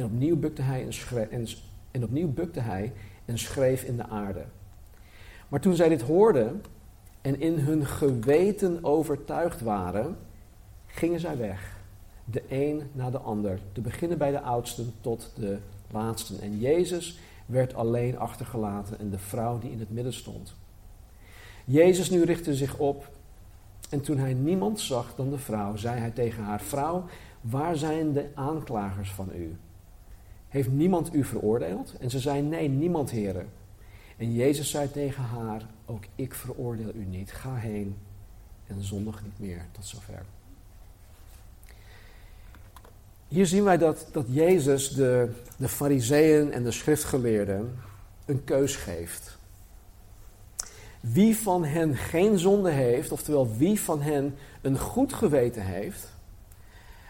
En 0.00 0.06
opnieuw 0.06 0.36
bukte 0.36 0.62
hij 0.62 0.84
en, 0.84 0.92
schreef, 0.92 1.28
en, 1.90 2.04
opnieuw 2.04 2.32
bukte 2.32 2.60
hij 2.60 2.92
en 3.24 3.38
schreef 3.38 3.82
in 3.82 3.96
de 3.96 4.06
aarde. 4.06 4.44
Maar 5.48 5.60
toen 5.60 5.74
zij 5.74 5.88
dit 5.88 6.02
hoorden 6.02 6.62
en 7.20 7.40
in 7.40 7.58
hun 7.58 7.86
geweten 7.86 8.84
overtuigd 8.84 9.60
waren, 9.60 10.16
gingen 10.86 11.20
zij 11.20 11.36
weg. 11.36 11.78
De 12.24 12.42
een 12.48 12.82
na 12.92 13.10
de 13.10 13.18
ander, 13.18 13.58
te 13.72 13.80
beginnen 13.80 14.18
bij 14.18 14.30
de 14.30 14.40
oudsten 14.40 14.92
tot 15.00 15.32
de 15.36 15.58
laatsten. 15.90 16.40
En 16.40 16.58
Jezus 16.58 17.18
werd 17.46 17.74
alleen 17.74 18.18
achtergelaten 18.18 18.98
en 18.98 19.10
de 19.10 19.18
vrouw 19.18 19.58
die 19.58 19.70
in 19.70 19.78
het 19.78 19.90
midden 19.90 20.12
stond. 20.12 20.54
Jezus 21.64 22.10
nu 22.10 22.24
richtte 22.24 22.54
zich 22.54 22.78
op 22.78 23.10
en 23.90 24.00
toen 24.00 24.18
hij 24.18 24.34
niemand 24.34 24.80
zag 24.80 25.14
dan 25.14 25.30
de 25.30 25.38
vrouw, 25.38 25.76
zei 25.76 25.98
hij 25.98 26.10
tegen 26.10 26.42
haar: 26.42 26.60
Vrouw, 26.60 27.04
waar 27.40 27.76
zijn 27.76 28.12
de 28.12 28.28
aanklagers 28.34 29.12
van 29.12 29.28
u? 29.34 29.56
Heeft 30.50 30.70
niemand 30.70 31.14
u 31.14 31.24
veroordeeld? 31.24 31.94
En 32.00 32.10
ze 32.10 32.18
zei: 32.18 32.42
Nee, 32.42 32.68
niemand, 32.68 33.10
heren. 33.10 33.48
En 34.16 34.32
Jezus 34.32 34.70
zei 34.70 34.90
tegen 34.90 35.22
haar: 35.22 35.66
Ook 35.86 36.04
ik 36.14 36.34
veroordeel 36.34 36.94
u 36.94 37.04
niet. 37.04 37.32
Ga 37.32 37.54
heen 37.54 37.96
en 38.66 38.82
zondig 38.82 39.22
niet 39.22 39.38
meer. 39.38 39.66
Tot 39.72 39.84
zover. 39.86 40.22
Hier 43.28 43.46
zien 43.46 43.64
wij 43.64 43.78
dat, 43.78 44.08
dat 44.12 44.26
Jezus 44.28 44.88
de, 44.88 45.30
de 45.56 45.68
fariseeën 45.68 46.52
en 46.52 46.62
de 46.62 46.70
schriftgeleerden 46.70 47.74
een 48.24 48.44
keus 48.44 48.76
geeft. 48.76 49.38
Wie 51.00 51.36
van 51.36 51.64
hen 51.64 51.96
geen 51.96 52.38
zonde 52.38 52.70
heeft, 52.70 53.12
oftewel 53.12 53.56
wie 53.56 53.80
van 53.80 54.02
hen 54.02 54.34
een 54.60 54.78
goed 54.78 55.12
geweten 55.12 55.62
heeft, 55.62 56.12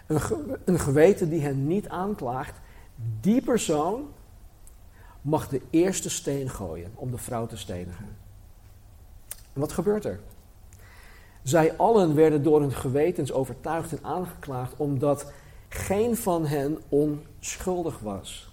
een, 0.06 0.20
een 0.64 0.80
geweten 0.80 1.28
die 1.28 1.40
hen 1.40 1.66
niet 1.66 1.88
aanklaagt, 1.88 2.59
die 3.21 3.42
persoon 3.42 4.09
mag 5.21 5.49
de 5.49 5.61
eerste 5.71 6.11
steen 6.11 6.50
gooien 6.50 6.92
om 6.95 7.11
de 7.11 7.19
vrouw 7.19 7.47
te 7.47 7.57
stenigen. 7.57 8.16
En 9.52 9.61
wat 9.61 9.73
gebeurt 9.73 10.04
er? 10.04 10.21
Zij 11.42 11.76
allen 11.76 12.14
werden 12.14 12.42
door 12.42 12.61
hun 12.61 12.73
gewetens 12.73 13.33
overtuigd 13.33 13.92
en 13.92 14.04
aangeklaagd 14.04 14.75
omdat 14.76 15.33
geen 15.69 16.16
van 16.16 16.47
hen 16.47 16.78
onschuldig 16.88 17.99
was. 17.99 18.52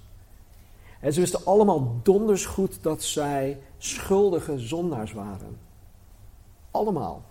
En 0.99 1.13
ze 1.13 1.19
wisten 1.19 1.45
allemaal 1.45 1.99
donders 2.03 2.45
goed 2.45 2.83
dat 2.83 3.03
zij 3.03 3.59
schuldige 3.77 4.59
zondaars 4.59 5.13
waren. 5.13 5.57
Allemaal. 6.71 7.23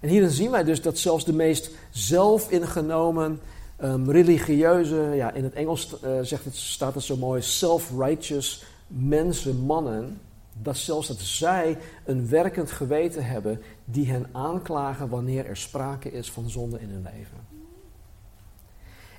En 0.00 0.08
hierin 0.08 0.30
zien 0.30 0.50
wij 0.50 0.64
dus 0.64 0.82
dat 0.82 0.98
zelfs 0.98 1.24
de 1.24 1.32
meest 1.32 1.70
zelfingenomen 1.90 3.40
um, 3.82 4.10
religieuze, 4.10 4.96
ja, 4.96 5.32
in 5.32 5.44
het 5.44 5.54
Engels 5.54 5.96
uh, 6.04 6.10
zegt 6.22 6.44
het, 6.44 6.56
staat 6.56 6.94
het 6.94 7.02
zo 7.02 7.16
mooi, 7.16 7.42
self-righteous 7.42 8.64
mensen, 8.86 9.56
mannen, 9.56 10.20
dat 10.62 10.76
zelfs 10.76 11.08
dat 11.08 11.20
zij 11.20 11.78
een 12.04 12.28
werkend 12.28 12.70
geweten 12.70 13.24
hebben 13.24 13.60
die 13.84 14.10
hen 14.10 14.26
aanklagen 14.32 15.08
wanneer 15.08 15.46
er 15.46 15.56
sprake 15.56 16.12
is 16.12 16.30
van 16.30 16.50
zonde 16.50 16.80
in 16.80 16.88
hun 16.88 17.02
leven. 17.02 17.52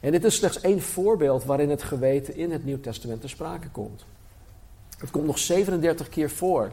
En 0.01 0.11
dit 0.11 0.23
is 0.23 0.35
slechts 0.35 0.61
één 0.61 0.81
voorbeeld 0.81 1.43
waarin 1.43 1.69
het 1.69 1.83
geweten 1.83 2.35
in 2.35 2.51
het 2.51 2.65
Nieuw 2.65 2.79
Testament 2.79 3.21
te 3.21 3.27
sprake 3.27 3.69
komt. 3.69 4.05
Het 4.97 5.11
komt 5.11 5.25
nog 5.25 5.39
37 5.39 6.09
keer 6.09 6.29
voor. 6.29 6.71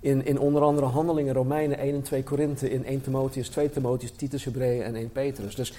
In, 0.00 0.24
in 0.24 0.38
onder 0.38 0.62
andere 0.62 0.86
Handelingen, 0.86 1.34
Romeinen 1.34 1.78
1 1.78 1.94
en 1.94 2.02
2 2.02 2.22
Korinthe, 2.22 2.70
in 2.70 2.84
1 2.84 3.00
Timotheus, 3.00 3.48
2 3.48 3.70
Timotheus, 3.70 4.10
Titus, 4.10 4.44
Hebreeën 4.44 4.82
en 4.82 4.94
1 4.94 5.12
Petrus. 5.12 5.54
Dus 5.54 5.74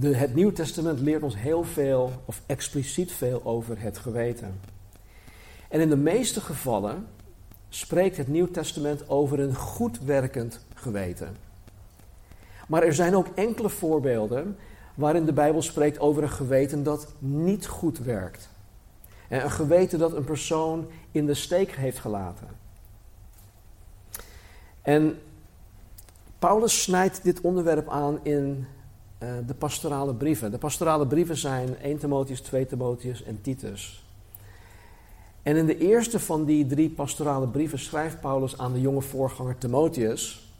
de, 0.00 0.16
het 0.16 0.34
Nieuw 0.34 0.52
Testament 0.52 1.00
leert 1.00 1.22
ons 1.22 1.36
heel 1.36 1.64
veel, 1.64 2.12
of 2.24 2.42
expliciet 2.46 3.12
veel, 3.12 3.40
over 3.44 3.80
het 3.80 3.98
geweten. 3.98 4.60
En 5.68 5.80
in 5.80 5.88
de 5.88 5.96
meeste 5.96 6.40
gevallen 6.40 7.06
spreekt 7.68 8.16
het 8.16 8.28
Nieuw 8.28 8.50
Testament 8.50 9.08
over 9.08 9.40
een 9.40 9.54
goed 9.54 10.00
werkend 10.00 10.64
geweten. 10.74 11.36
Maar 12.68 12.82
er 12.82 12.94
zijn 12.94 13.16
ook 13.16 13.26
enkele 13.34 13.68
voorbeelden 13.68 14.56
waarin 14.94 15.24
de 15.24 15.32
Bijbel 15.32 15.62
spreekt 15.62 15.98
over 15.98 16.22
een 16.22 16.30
geweten 16.30 16.82
dat 16.82 17.14
niet 17.18 17.66
goed 17.66 17.98
werkt. 17.98 18.48
En 19.28 19.44
een 19.44 19.50
geweten 19.50 19.98
dat 19.98 20.12
een 20.12 20.24
persoon 20.24 20.86
in 21.10 21.26
de 21.26 21.34
steek 21.34 21.72
heeft 21.72 21.98
gelaten. 21.98 22.48
En 24.82 25.20
Paulus 26.38 26.82
snijdt 26.82 27.22
dit 27.22 27.40
onderwerp 27.40 27.88
aan 27.88 28.18
in 28.22 28.66
de 29.46 29.54
pastorale 29.54 30.14
brieven. 30.14 30.50
De 30.50 30.58
pastorale 30.58 31.06
brieven 31.06 31.36
zijn 31.36 31.78
1 31.78 31.98
Timotheus, 31.98 32.40
2 32.40 32.66
Timotheus 32.66 33.22
en 33.24 33.40
Titus. 33.40 34.04
En 35.42 35.56
in 35.56 35.66
de 35.66 35.78
eerste 35.78 36.20
van 36.20 36.44
die 36.44 36.66
drie 36.66 36.90
pastorale 36.90 37.48
brieven 37.48 37.78
schrijft 37.78 38.20
Paulus 38.20 38.58
aan 38.58 38.72
de 38.72 38.80
jonge 38.80 39.00
voorganger 39.00 39.58
Timotheus 39.58 40.52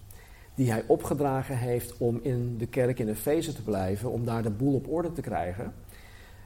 die 0.54 0.70
hij 0.70 0.84
opgedragen 0.86 1.58
heeft 1.58 1.94
om 1.98 2.20
in 2.22 2.58
de 2.58 2.66
kerk 2.66 2.98
in 2.98 3.08
Efeze 3.08 3.52
te 3.52 3.62
blijven, 3.62 4.10
om 4.10 4.24
daar 4.24 4.42
de 4.42 4.50
boel 4.50 4.74
op 4.74 4.88
orde 4.88 5.12
te 5.12 5.20
krijgen. 5.20 5.72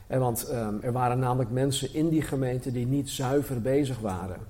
En 0.07 0.21
want 0.21 0.51
um, 0.53 0.79
er 0.83 0.93
waren 0.93 1.19
namelijk 1.19 1.51
mensen 1.51 1.95
in 1.95 2.09
die 2.09 2.23
gemeente 2.23 2.73
die 2.73 2.87
niet 2.87 3.11
zuiver 3.11 3.61
bezig 3.61 3.99
waren. 3.99 4.41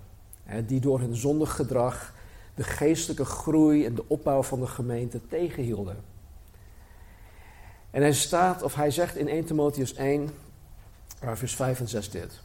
Die 0.66 0.80
door 0.80 1.00
hun 1.00 1.16
zondig 1.16 1.56
gedrag 1.56 2.14
de 2.54 2.62
geestelijke 2.62 3.24
groei 3.24 3.84
en 3.84 3.94
de 3.94 4.04
opbouw 4.06 4.42
van 4.42 4.60
de 4.60 4.66
gemeente 4.66 5.20
tegenhielden. 5.28 5.96
En 7.96 8.02
hij 8.02 8.12
staat, 8.12 8.62
of 8.62 8.74
hij 8.74 8.90
zegt 8.90 9.16
in 9.16 9.28
1 9.28 9.44
Timotheus 9.44 9.94
1, 9.94 10.30
vers 11.20 11.54
5 11.54 11.80
en 11.80 11.88
6 11.88 12.10
dit. 12.10 12.40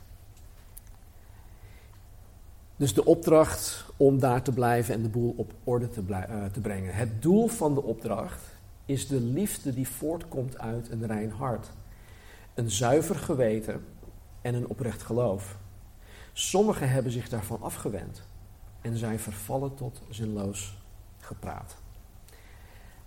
Dus 2.76 2.94
de 2.94 3.06
opdracht 3.06 3.86
om 3.98 4.20
daar 4.20 4.42
te 4.42 4.52
blijven 4.52 4.94
en 4.94 5.02
de 5.02 5.10
boel 5.10 5.34
op 5.38 5.54
orde 5.64 5.90
te, 5.90 6.02
uh, 6.10 6.46
te, 6.46 6.60
brengen. 6.60 6.96
Het 6.96 7.22
doel 7.22 7.48
van 7.48 7.74
de 7.74 7.84
opdracht 7.84 8.42
is 8.86 9.08
de 9.08 9.20
liefde 9.20 9.74
die 9.74 9.88
voortkomt 9.88 10.60
uit 10.60 10.90
een 10.90 11.08
rein 11.08 11.32
hart. 11.32 11.68
Een 12.54 12.72
zuiver 12.72 13.16
geweten 13.16 13.86
en 14.42 14.54
een 14.54 14.68
oprecht 14.68 15.02
geloof. 15.02 15.58
Sommigen 16.34 16.90
hebben 16.90 17.12
zich 17.12 17.30
daarvan 17.30 17.62
afgewend 17.62 18.22
en 18.82 18.98
zijn 18.98 19.20
vervallen 19.20 19.76
tot 19.76 20.02
zinloos 20.10 20.78
gepraat. 21.20 21.81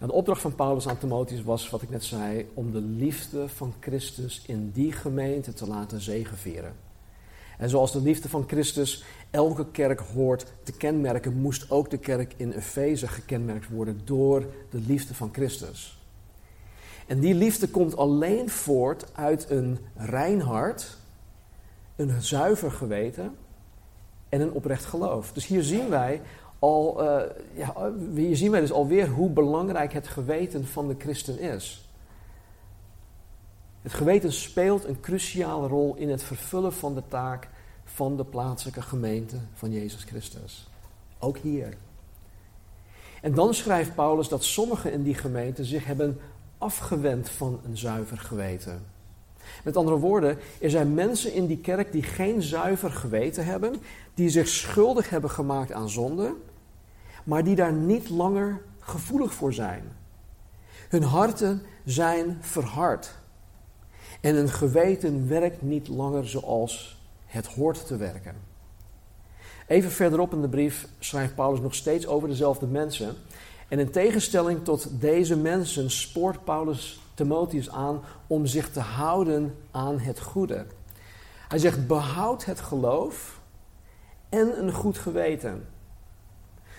En 0.04 0.10
de 0.10 0.16
opdracht 0.16 0.40
van 0.40 0.54
Paulus 0.54 0.88
aan 0.88 0.98
Timotheus 0.98 1.42
was, 1.42 1.70
wat 1.70 1.82
ik 1.82 1.90
net 1.90 2.04
zei, 2.04 2.50
om 2.54 2.72
de 2.72 2.80
liefde 2.80 3.48
van 3.48 3.74
Christus 3.80 4.42
in 4.46 4.70
die 4.70 4.92
gemeente 4.92 5.52
te 5.52 5.66
laten 5.66 6.00
zegeveren. 6.00 6.74
En 7.58 7.70
zoals 7.70 7.92
de 7.92 8.00
liefde 8.00 8.28
van 8.28 8.44
Christus 8.46 9.04
elke 9.30 9.70
kerk 9.70 10.00
hoort 10.00 10.46
te 10.62 10.72
kenmerken, 10.72 11.40
moest 11.40 11.70
ook 11.70 11.90
de 11.90 11.98
kerk 11.98 12.34
in 12.36 12.52
Efeze 12.52 13.08
gekenmerkt 13.08 13.68
worden 13.68 14.00
door 14.04 14.46
de 14.70 14.80
liefde 14.86 15.14
van 15.14 15.30
Christus. 15.32 15.98
En 17.06 17.20
die 17.20 17.34
liefde 17.34 17.68
komt 17.68 17.96
alleen 17.96 18.50
voort 18.50 19.06
uit 19.14 19.50
een 19.50 19.78
rein 19.96 20.40
hart, 20.40 20.96
een 21.96 22.22
zuiver 22.22 22.70
geweten 22.70 23.36
en 24.28 24.40
een 24.40 24.52
oprecht 24.52 24.84
geloof. 24.84 25.32
Dus 25.32 25.46
hier 25.46 25.62
zien 25.62 25.88
wij 25.88 26.20
al, 26.64 27.04
uh, 27.04 27.22
ja, 27.52 27.92
hier 28.14 28.36
zien 28.36 28.50
wij 28.50 28.60
dus 28.60 28.72
alweer 28.72 29.08
hoe 29.08 29.30
belangrijk 29.30 29.92
het 29.92 30.08
geweten 30.08 30.66
van 30.66 30.88
de 30.88 30.94
christen 30.98 31.40
is. 31.40 31.88
Het 33.82 33.92
geweten 33.92 34.32
speelt 34.32 34.84
een 34.84 35.00
cruciale 35.00 35.68
rol 35.68 35.94
in 35.94 36.10
het 36.10 36.22
vervullen 36.22 36.72
van 36.72 36.94
de 36.94 37.02
taak 37.08 37.48
van 37.84 38.16
de 38.16 38.24
plaatselijke 38.24 38.82
gemeente 38.82 39.36
van 39.54 39.72
Jezus 39.72 40.04
Christus. 40.04 40.68
Ook 41.18 41.36
hier. 41.36 41.76
En 43.22 43.34
dan 43.34 43.54
schrijft 43.54 43.94
Paulus 43.94 44.28
dat 44.28 44.44
sommigen 44.44 44.92
in 44.92 45.02
die 45.02 45.14
gemeente 45.14 45.64
zich 45.64 45.84
hebben 45.84 46.20
afgewend 46.58 47.28
van 47.28 47.60
een 47.64 47.76
zuiver 47.76 48.18
geweten. 48.18 48.86
Met 49.64 49.76
andere 49.76 49.96
woorden, 49.96 50.38
er 50.60 50.70
zijn 50.70 50.94
mensen 50.94 51.32
in 51.32 51.46
die 51.46 51.58
kerk 51.58 51.92
die 51.92 52.02
geen 52.02 52.42
zuiver 52.42 52.90
geweten 52.90 53.44
hebben, 53.44 53.74
die 54.14 54.28
zich 54.28 54.48
schuldig 54.48 55.10
hebben 55.10 55.30
gemaakt 55.30 55.72
aan 55.72 55.90
zonde, 55.90 56.34
maar 57.24 57.44
die 57.44 57.54
daar 57.54 57.72
niet 57.72 58.08
langer 58.08 58.60
gevoelig 58.78 59.34
voor 59.34 59.52
zijn. 59.52 59.82
Hun 60.88 61.02
harten 61.02 61.62
zijn 61.84 62.38
verhard. 62.40 63.14
En 64.20 64.34
hun 64.34 64.48
geweten 64.48 65.28
werkt 65.28 65.62
niet 65.62 65.88
langer 65.88 66.28
zoals 66.28 67.02
het 67.26 67.46
hoort 67.46 67.86
te 67.86 67.96
werken. 67.96 68.34
Even 69.66 69.90
verderop 69.90 70.32
in 70.32 70.40
de 70.40 70.48
brief 70.48 70.88
schrijft 70.98 71.34
Paulus 71.34 71.60
nog 71.60 71.74
steeds 71.74 72.06
over 72.06 72.28
dezelfde 72.28 72.66
mensen. 72.66 73.14
En 73.68 73.78
in 73.78 73.90
tegenstelling 73.90 74.64
tot 74.64 75.00
deze 75.00 75.36
mensen 75.36 75.90
spoort 75.90 76.44
Paulus 76.44 77.00
Timotheus 77.14 77.70
aan 77.70 78.02
om 78.26 78.46
zich 78.46 78.70
te 78.70 78.80
houden 78.80 79.54
aan 79.70 79.98
het 79.98 80.20
goede. 80.20 80.66
Hij 81.48 81.58
zegt: 81.58 81.86
behoud 81.86 82.44
het 82.44 82.60
geloof 82.60 83.40
en 84.28 84.58
een 84.58 84.72
goed 84.72 84.98
geweten. 84.98 85.66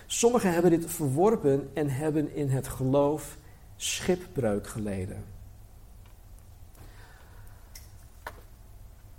Sommigen 0.06 0.54
hebben 0.54 0.72
dit 0.72 0.86
verworpen 0.91 1.70
en 1.74 1.89
hebben 1.89 2.36
in 2.36 2.50
het 2.50 2.68
geloof 2.68 3.38
schipbreuk 3.76 4.68
geleden. 4.68 5.24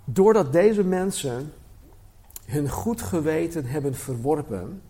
Doordat 0.03 0.51
deze 0.51 0.83
mensen 0.83 1.53
hun 2.45 2.69
goed 2.69 3.01
geweten 3.01 3.65
hebben 3.65 3.95
verworpen, 3.95 4.81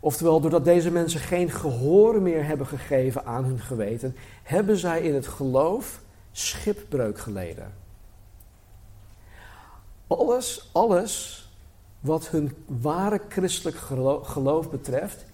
oftewel 0.00 0.40
doordat 0.40 0.64
deze 0.64 0.90
mensen 0.90 1.20
geen 1.20 1.50
gehoor 1.50 2.22
meer 2.22 2.44
hebben 2.44 2.66
gegeven 2.66 3.24
aan 3.26 3.44
hun 3.44 3.58
geweten, 3.58 4.16
hebben 4.42 4.76
zij 4.76 5.02
in 5.02 5.14
het 5.14 5.26
geloof 5.26 6.00
schipbreuk 6.32 7.18
geleden. 7.18 7.72
Alles, 10.06 10.70
alles 10.72 11.44
wat 12.00 12.28
hun 12.28 12.56
ware 12.66 13.20
christelijk 13.28 13.76
geloof 14.22 14.70
betreft, 14.70 15.24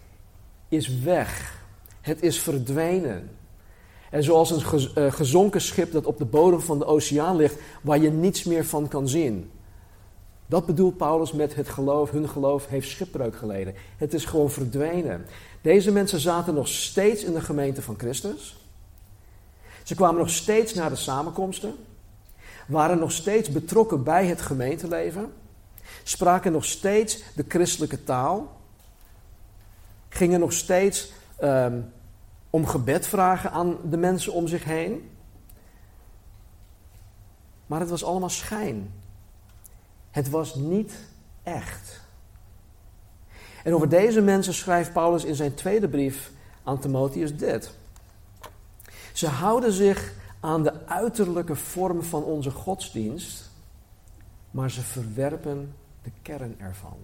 is 0.69 0.99
weg. 0.99 1.65
Het 2.01 2.23
is 2.23 2.41
verdwenen. 2.41 3.31
En 4.11 4.23
zoals 4.23 4.51
een 4.51 4.89
eh, 4.95 5.13
gezonken 5.13 5.61
schip 5.61 5.93
dat 5.93 6.07
op 6.07 6.19
de 6.19 6.25
bodem 6.25 6.61
van 6.61 6.79
de 6.79 6.85
oceaan 6.85 7.37
ligt, 7.37 7.61
waar 7.83 7.99
je 7.99 8.11
niets 8.11 8.45
meer 8.45 8.65
van 8.65 8.89
kan 8.89 9.09
zien. 9.09 9.51
Dat 10.47 10.67
bedoelt 10.67 10.97
Paulus 10.97 11.33
met 11.33 11.55
het 11.55 11.69
geloof. 11.69 12.11
Hun 12.11 12.29
geloof 12.29 12.67
heeft 12.67 12.89
schipbreuk 12.89 13.37
geleden. 13.37 13.75
Het 13.97 14.15
is 14.15 14.25
gewoon 14.25 14.51
verdwenen. 14.51 15.27
Deze 15.61 15.93
mensen 15.93 16.21
zaten 16.21 16.55
nog 16.55 16.69
steeds 16.69 17.25
in 17.25 17.33
de 17.33 17.41
gemeente 17.41 17.83
van 17.83 17.95
Christus. 17.99 18.57
Ze 19.83 19.95
kwamen 19.95 20.19
nog 20.19 20.31
steeds 20.31 20.75
naar 20.75 20.91
de 20.91 20.97
samenkomsten. 20.97 21.75
Waren 22.67 22.99
nog 22.99 23.13
steeds 23.13 23.49
betrokken 23.49 24.03
bij 24.03 24.27
het 24.27 24.41
gemeenteleven. 24.41 25.33
Spraken 26.09 26.53
nog 26.53 26.65
steeds 26.65 27.23
de 27.35 27.45
christelijke 27.49 28.05
taal. 28.05 28.61
Gingen 30.09 30.41
nog 30.41 30.53
steeds 30.53 31.13
ehm, 31.37 31.81
om 32.51 32.67
gebed 32.67 33.07
vragen 33.07 33.51
aan 33.51 33.77
de 33.91 33.97
mensen 33.97 34.33
om 34.33 34.47
zich 34.47 34.65
heen. 34.65 35.11
Maar 37.67 37.81
het 37.81 37.89
was 37.89 38.05
allemaal 38.05 38.29
schijn. 38.29 38.93
Het 40.11 40.31
was 40.31 40.55
niet 40.55 40.99
echt. 41.43 42.01
En 43.65 43.75
over 43.75 43.89
deze 43.89 44.21
mensen 44.21 44.55
schrijft 44.55 44.93
Paulus 44.93 45.25
in 45.25 45.35
zijn 45.35 45.55
tweede 45.55 45.89
brief 45.89 46.31
aan 46.63 46.79
Timotheus 46.79 47.37
dit. 47.37 47.75
Ze 49.13 49.27
houden 49.27 49.73
zich 49.73 50.13
aan 50.41 50.63
de 50.63 50.87
uiterlijke 50.87 51.57
vorm 51.57 52.03
van 52.03 52.23
onze 52.25 52.51
godsdienst, 52.51 53.51
maar 54.51 54.71
ze 54.71 54.83
verwerpen 54.83 55.75
de 56.07 56.13
kern 56.23 56.61
ervan. 56.61 56.97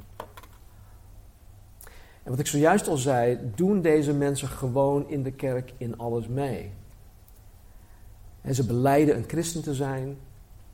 En 2.22 2.30
wat 2.30 2.38
ik 2.38 2.46
zojuist 2.46 2.88
al 2.88 2.96
zei, 2.96 3.38
doen 3.54 3.80
deze 3.80 4.14
mensen 4.14 4.48
gewoon 4.48 5.08
in 5.08 5.22
de 5.22 5.32
kerk 5.32 5.72
in 5.76 5.98
alles 5.98 6.28
mee. 6.28 6.72
En 8.40 8.54
ze 8.54 8.66
beleiden 8.66 9.16
een 9.16 9.28
christen 9.28 9.62
te 9.62 9.74
zijn, 9.74 10.16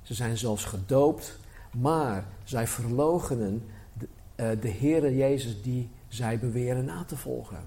ze 0.03 0.15
zijn 0.15 0.37
zelfs 0.37 0.65
gedoopt, 0.65 1.39
maar 1.77 2.25
zij 2.45 2.67
verloochenen 2.67 3.63
de, 3.93 4.09
uh, 4.37 4.61
de 4.61 4.71
Heere 4.71 5.17
Jezus 5.17 5.63
die 5.63 5.91
zij 6.09 6.39
beweren 6.39 6.85
na 6.85 7.05
te 7.05 7.17
volgen. 7.17 7.61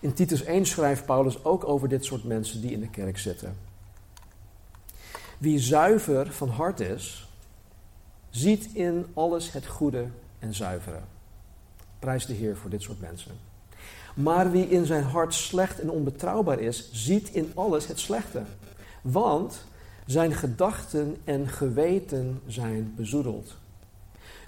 In 0.00 0.12
Titus 0.12 0.44
1 0.44 0.66
schrijft 0.66 1.06
Paulus 1.06 1.44
ook 1.44 1.64
over 1.64 1.88
dit 1.88 2.04
soort 2.04 2.24
mensen 2.24 2.60
die 2.60 2.70
in 2.70 2.80
de 2.80 2.90
kerk 2.90 3.18
zitten. 3.18 3.56
Wie 5.38 5.58
zuiver 5.58 6.32
van 6.32 6.48
hart 6.48 6.80
is, 6.80 7.27
ziet 8.30 8.68
in 8.72 9.06
alles 9.14 9.52
het 9.52 9.66
goede 9.66 10.06
en 10.38 10.54
zuivere. 10.54 11.00
Prijs 11.98 12.26
de 12.26 12.32
Heer 12.32 12.56
voor 12.56 12.70
dit 12.70 12.82
soort 12.82 13.00
mensen. 13.00 13.32
Maar 14.14 14.50
wie 14.50 14.68
in 14.68 14.86
zijn 14.86 15.04
hart 15.04 15.34
slecht 15.34 15.80
en 15.80 15.90
onbetrouwbaar 15.90 16.60
is, 16.60 16.88
ziet 16.92 17.28
in 17.28 17.52
alles 17.54 17.86
het 17.86 17.98
slechte. 17.98 18.42
Want 19.02 19.64
zijn 20.06 20.32
gedachten 20.32 21.16
en 21.24 21.48
geweten 21.48 22.40
zijn 22.46 22.92
bezoedeld. 22.96 23.56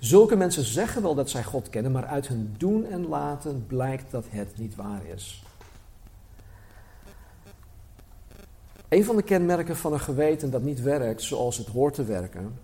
Zulke 0.00 0.36
mensen 0.36 0.64
zeggen 0.64 1.02
wel 1.02 1.14
dat 1.14 1.30
zij 1.30 1.44
God 1.44 1.68
kennen, 1.68 1.92
maar 1.92 2.06
uit 2.06 2.28
hun 2.28 2.54
doen 2.58 2.86
en 2.86 3.08
laten 3.08 3.64
blijkt 3.66 4.10
dat 4.10 4.24
het 4.28 4.58
niet 4.58 4.74
waar 4.74 5.06
is. 5.14 5.42
Een 8.88 9.04
van 9.04 9.16
de 9.16 9.22
kenmerken 9.22 9.76
van 9.76 9.92
een 9.92 10.00
geweten 10.00 10.50
dat 10.50 10.62
niet 10.62 10.82
werkt 10.82 11.22
zoals 11.22 11.56
het 11.58 11.66
hoort 11.66 11.94
te 11.94 12.04
werken, 12.04 12.58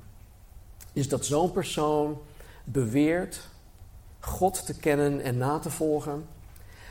is 0.97 1.09
dat 1.09 1.25
zo'n 1.25 1.53
persoon 1.53 2.19
beweert 2.65 3.49
God 4.21 4.67
te 4.67 4.79
kennen 4.79 5.21
en 5.21 5.39
na 5.39 5.59
te 5.59 5.71
volgen, 5.71 6.27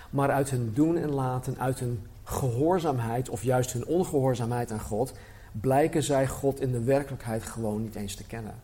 maar 0.09 0.31
uit 0.31 0.49
hun 0.49 0.73
doen 0.73 0.97
en 0.97 1.09
laten, 1.09 1.59
uit 1.59 1.79
hun 1.79 2.07
gehoorzaamheid 2.23 3.29
of 3.29 3.43
juist 3.43 3.73
hun 3.73 3.85
ongehoorzaamheid 3.85 4.71
aan 4.71 4.79
God, 4.79 5.13
blijken 5.51 6.03
zij 6.03 6.27
God 6.27 6.61
in 6.61 6.71
de 6.71 6.83
werkelijkheid 6.83 7.43
gewoon 7.43 7.81
niet 7.81 7.95
eens 7.95 8.15
te 8.15 8.23
kennen. 8.23 8.55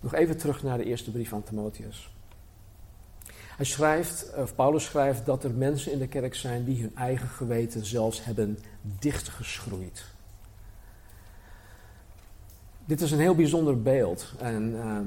Nog 0.00 0.14
even 0.14 0.36
terug 0.36 0.62
naar 0.62 0.78
de 0.78 0.84
eerste 0.84 1.10
brief 1.10 1.32
aan 1.32 1.42
Timotheus. 1.42 2.10
Hij 3.56 3.66
schrijft, 3.66 4.34
of 4.36 4.54
Paulus 4.54 4.84
schrijft, 4.84 5.26
dat 5.26 5.44
er 5.44 5.50
mensen 5.50 5.92
in 5.92 5.98
de 5.98 6.08
kerk 6.08 6.34
zijn 6.34 6.64
die 6.64 6.80
hun 6.80 6.96
eigen 6.96 7.28
geweten 7.28 7.86
zelfs 7.86 8.24
hebben 8.24 8.58
dichtgeschroeid. 8.82 10.04
Dit 12.90 13.00
is 13.00 13.10
een 13.10 13.18
heel 13.18 13.34
bijzonder 13.34 13.82
beeld. 13.82 14.32
En 14.38 14.80
ehm, 14.80 15.06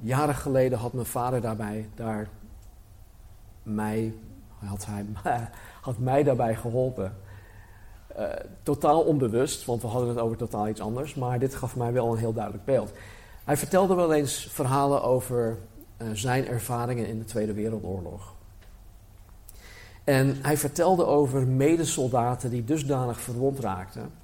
jaren 0.00 0.34
geleden 0.34 0.78
had 0.78 0.92
mijn 0.92 1.06
vader 1.06 1.40
daarbij, 1.40 1.88
daar 1.94 2.28
mij, 3.62 4.14
had, 4.58 4.86
hij, 4.86 5.06
had 5.80 5.98
mij 5.98 6.22
daarbij 6.22 6.54
geholpen. 6.54 7.16
Uh, 8.18 8.24
totaal 8.62 9.00
onbewust, 9.00 9.64
want 9.64 9.82
we 9.82 9.88
hadden 9.88 10.08
het 10.08 10.18
over 10.18 10.36
totaal 10.36 10.68
iets 10.68 10.80
anders, 10.80 11.14
maar 11.14 11.38
dit 11.38 11.54
gaf 11.54 11.76
mij 11.76 11.92
wel 11.92 12.12
een 12.12 12.18
heel 12.18 12.32
duidelijk 12.32 12.64
beeld. 12.64 12.92
Hij 13.44 13.56
vertelde 13.56 13.94
wel 13.94 14.12
eens 14.12 14.48
verhalen 14.50 15.02
over 15.02 15.58
uh, 15.98 16.08
zijn 16.12 16.46
ervaringen 16.46 17.06
in 17.06 17.18
de 17.18 17.24
Tweede 17.24 17.52
Wereldoorlog. 17.52 18.34
En 20.04 20.36
hij 20.42 20.56
vertelde 20.56 21.06
over 21.06 21.46
medesoldaten 21.46 22.50
die 22.50 22.64
dusdanig 22.64 23.20
verwond 23.20 23.58
raakten 23.58 24.21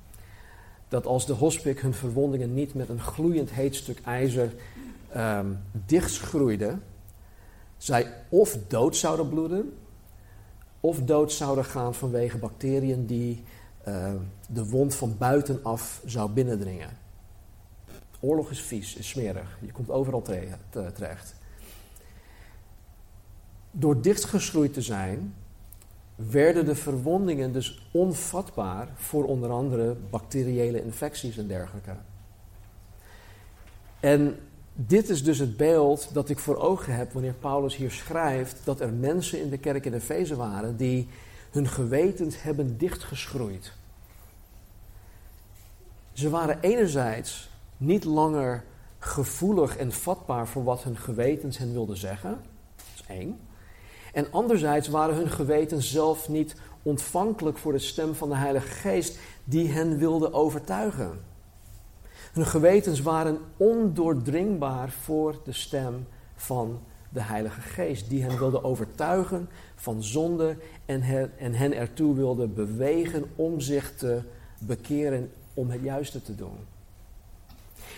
dat 0.89 1.07
als 1.07 1.27
de 1.27 1.33
hospik 1.33 1.81
hun 1.81 1.95
verwondingen 1.95 2.55
niet 2.55 2.75
met 2.75 2.89
een 2.89 3.01
gloeiend 3.01 3.51
heet 3.51 3.75
stuk 3.75 4.01
ijzer 4.05 4.55
um, 5.17 5.59
dichtschroeide, 5.87 6.79
zij 7.77 8.15
of 8.29 8.59
dood 8.69 8.97
zouden 8.97 9.29
bloeden, 9.29 9.73
of 10.81 11.03
dood 11.03 11.33
zouden 11.33 11.65
gaan 11.65 11.95
vanwege 11.95 12.39
bacteriën 12.39 13.07
die 13.07 13.43
uh, 13.89 14.13
de 14.49 14.69
wond 14.69 14.95
van 14.95 15.17
buitenaf 15.19 16.03
zou 16.05 16.31
binnendringen. 16.31 16.89
Oorlog 18.21 18.51
is 18.51 18.61
vies, 18.61 18.97
is 18.97 19.09
smerig. 19.09 19.59
Je 19.61 19.73
komt 19.73 19.91
overal 19.91 20.23
terecht. 20.95 21.35
Door 23.71 24.03
dichtgeschroeid 24.03 24.73
te 24.73 24.83
zijn, 24.83 25.35
werden 26.27 26.65
de 26.65 26.75
verwondingen 26.75 27.53
dus 27.53 27.89
onvatbaar 27.91 28.89
voor 28.95 29.25
onder 29.25 29.51
andere 29.51 29.97
bacteriële 30.11 30.85
infecties 30.85 31.39
en 31.39 31.47
dergelijke. 31.47 31.97
En 34.01 34.39
dit 34.75 35.09
is 35.09 35.25
dus 35.25 35.39
het 35.39 35.57
beeld 35.57 36.11
dat 36.13 36.29
ik 36.29 36.39
voor 36.39 36.57
ogen 36.57 36.95
heb 36.95 37.13
wanneer 37.13 37.33
Paulus 37.33 37.77
hier 37.77 37.91
schrijft 37.91 38.61
dat 38.65 38.81
er 38.81 38.93
mensen 38.93 39.41
in 39.41 39.51
de 39.51 39.59
kerk 39.59 39.85
in 39.85 39.95
Efeze 39.95 40.37
waren 40.37 40.77
die 40.77 41.09
hun 41.51 41.69
gewetens 41.69 42.43
hebben 42.43 42.79
dichtgeschroeid. 42.79 43.73
Ze 46.13 46.31
waren 46.31 46.61
enerzijds 46.61 47.51
niet 47.77 48.05
langer 48.05 48.65
gevoelig 48.99 49.77
en 49.77 49.93
vatbaar 49.93 50.49
voor 50.49 50.65
wat 50.65 50.83
hun 50.83 50.97
gewetens 50.97 51.59
hen 51.59 51.73
wilden 51.73 51.97
zeggen. 51.97 52.31
Dat 52.77 52.87
is 52.95 53.05
één. 53.07 53.39
En 54.19 54.27
anderzijds 54.31 54.89
waren 54.89 55.15
hun 55.15 55.31
gewetens 55.31 55.91
zelf 55.91 56.29
niet 56.29 56.55
ontvankelijk 56.83 57.59
voor 57.59 57.73
de 57.73 57.79
stem 57.79 58.15
van 58.15 58.29
de 58.29 58.37
Heilige 58.37 58.69
Geest 58.69 59.19
die 59.45 59.69
hen 59.69 59.99
wilde 59.99 60.33
overtuigen. 60.33 61.21
Hun 62.33 62.47
gewetens 62.47 63.01
waren 63.01 63.39
ondoordringbaar 63.57 64.91
voor 64.91 65.41
de 65.45 65.53
stem 65.53 66.07
van 66.35 66.81
de 67.09 67.23
Heilige 67.23 67.61
Geest, 67.61 68.09
die 68.09 68.23
hen 68.23 68.39
wilde 68.39 68.65
overtuigen 68.65 69.49
van 69.75 70.03
zonde 70.03 70.57
en 70.85 71.03
hen, 71.03 71.39
en 71.39 71.55
hen 71.55 71.73
ertoe 71.73 72.15
wilde 72.15 72.47
bewegen 72.47 73.25
om 73.37 73.61
zich 73.61 73.97
te 73.97 74.21
bekeren 74.59 75.31
om 75.55 75.71
het 75.71 75.83
juiste 75.83 76.23
te 76.23 76.35
doen. 76.35 76.59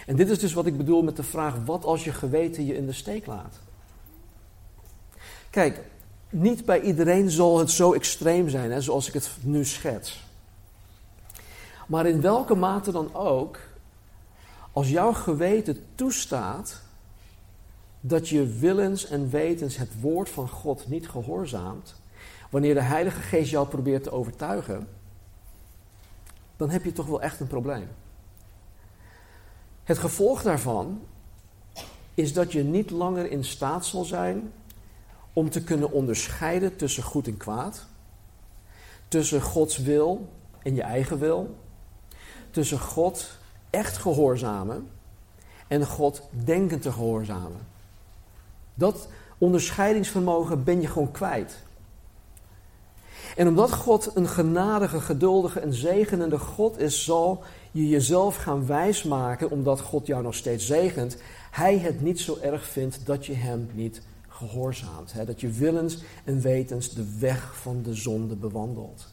En 0.07 0.17
dit 0.17 0.31
is 0.31 0.39
dus 0.39 0.53
wat 0.53 0.67
ik 0.67 0.77
bedoel 0.77 1.03
met 1.03 1.17
de 1.17 1.23
vraag: 1.23 1.65
wat 1.65 1.85
als 1.85 2.05
je 2.05 2.13
geweten 2.13 2.67
je 2.67 2.77
in 2.77 2.87
de 2.87 2.93
steek 2.93 3.27
laat? 3.27 3.61
Kijk, 5.51 5.81
niet 6.31 6.65
bij 6.65 6.81
iedereen 6.81 7.31
zal 7.31 7.59
het 7.59 7.71
zo 7.71 7.93
extreem 7.93 8.49
zijn 8.49 8.71
hè, 8.71 8.81
zoals 8.81 9.09
ik 9.09 9.15
het 9.15 9.31
nu 9.41 9.65
schets. 9.65 10.25
Maar 11.87 12.07
in 12.07 12.21
welke 12.21 12.55
mate 12.55 12.93
dan 12.93 13.15
ook, 13.15 13.59
als 14.73 14.89
jouw 14.89 15.13
geweten 15.13 15.85
toestaat 15.95 16.83
dat 18.01 18.29
je 18.29 18.47
willens 18.47 19.07
en 19.07 19.31
wetens 19.31 19.77
het 19.77 20.01
woord 20.01 20.29
van 20.29 20.49
God 20.49 20.89
niet 20.89 21.09
gehoorzaamt, 21.09 21.95
wanneer 22.51 22.75
de 22.75 22.83
Heilige 22.83 23.21
Geest 23.21 23.51
jou 23.51 23.69
probeert 23.69 24.03
te 24.03 24.11
overtuigen, 24.11 24.89
dan 26.57 26.71
heb 26.71 26.85
je 26.85 26.93
toch 26.93 27.07
wel 27.07 27.23
echt 27.23 27.41
een 27.41 27.47
probleem. 27.47 27.89
Het 29.85 29.99
gevolg 29.99 30.43
daarvan 30.43 31.01
is 32.15 32.33
dat 32.33 32.53
je 32.53 32.63
niet 32.63 32.91
langer 32.91 33.31
in 33.31 33.45
staat 33.45 33.87
zal 33.87 34.05
zijn 34.05 34.53
om 35.33 35.51
te 35.51 35.65
kunnen 35.65 35.93
onderscheiden 35.93 36.77
tussen 36.77 37.03
goed 37.03 37.27
en 37.27 37.37
kwaad, 37.37 37.87
tussen 39.09 39.43
Gods 39.43 39.79
wil 39.79 40.29
en 40.63 40.75
je 40.75 40.83
eigen 40.83 41.19
wil, 41.19 41.57
tussen 42.51 42.81
God 42.81 43.39
echt 43.71 43.97
gehoorzamen 43.97 44.89
en 45.69 45.87
God 45.87 46.23
denken 46.45 46.81
te 46.81 46.93
gehoorzamen. 46.93 47.67
Dat 48.75 49.09
onderscheidingsvermogen 49.39 50.65
ben 50.65 50.81
je 50.81 50.87
gewoon 50.87 51.11
kwijt. 51.11 51.63
En 53.37 53.49
omdat 53.49 53.73
God 53.73 54.11
een 54.15 54.29
genadige, 54.29 55.01
geduldige 55.01 55.61
en 55.61 55.73
zegenende 55.73 56.39
God 56.39 56.79
is, 56.79 57.05
zal 57.05 57.43
je 57.71 57.89
jezelf 57.89 58.37
gaan 58.37 58.67
wijsmaken, 58.67 59.51
omdat 59.51 59.81
God 59.81 60.07
jou 60.07 60.23
nog 60.23 60.35
steeds 60.35 60.67
zegent, 60.67 61.17
hij 61.51 61.79
het 61.79 62.01
niet 62.01 62.21
zo 62.21 62.39
erg 62.43 62.65
vindt 62.65 63.07
dat 63.07 63.27
je 63.27 63.35
hem 63.35 63.71
niet 63.73 64.03
gehoorzaamt. 64.41 65.13
Hè? 65.13 65.25
Dat 65.25 65.41
je 65.41 65.51
willens 65.51 65.99
en 66.25 66.41
wetens 66.41 66.95
de 66.95 67.19
weg 67.19 67.61
van 67.61 67.83
de 67.83 67.95
zonde 67.95 68.37
bewandelt. 68.37 69.09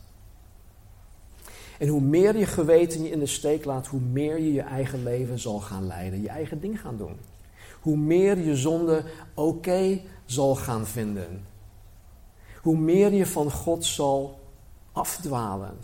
En 1.80 1.88
hoe 1.88 2.02
meer 2.02 2.38
je 2.38 2.46
geweten 2.46 3.04
je 3.04 3.10
in 3.10 3.20
de 3.20 3.26
steek 3.26 3.66
laat, 3.66 3.88
hoe 3.88 4.00
meer 4.00 4.40
je 4.40 4.54
je 4.54 4.62
eigen 4.62 5.04
leven 5.04 5.40
zal 5.40 5.60
gaan 5.60 5.88
leiden, 5.88 6.22
je 6.22 6.30
eigen 6.30 6.60
ding 6.60 6.82
gaan 6.82 6.98
doen. 6.98 7.18
Hoe 7.82 7.98
meer 7.98 8.38
je 8.38 8.56
zonde 8.56 9.04
oké 9.34 10.02
zal 10.26 10.56
gaan 10.56 10.88
vinden. 10.88 11.46
Hoe 12.62 12.78
meer 12.78 13.14
je 13.14 13.26
van 13.26 13.52
God 13.52 13.86
zal 13.86 14.40
afdwalen. 14.92 15.78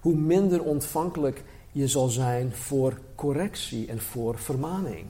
Hoe 0.00 0.16
minder 0.16 0.62
ontvankelijk 0.62 1.44
je 1.72 1.88
zal 1.88 2.08
zijn 2.08 2.52
voor 2.52 3.00
correctie 3.14 3.86
en 3.86 4.00
voor 4.00 4.38
vermaning. 4.38 5.06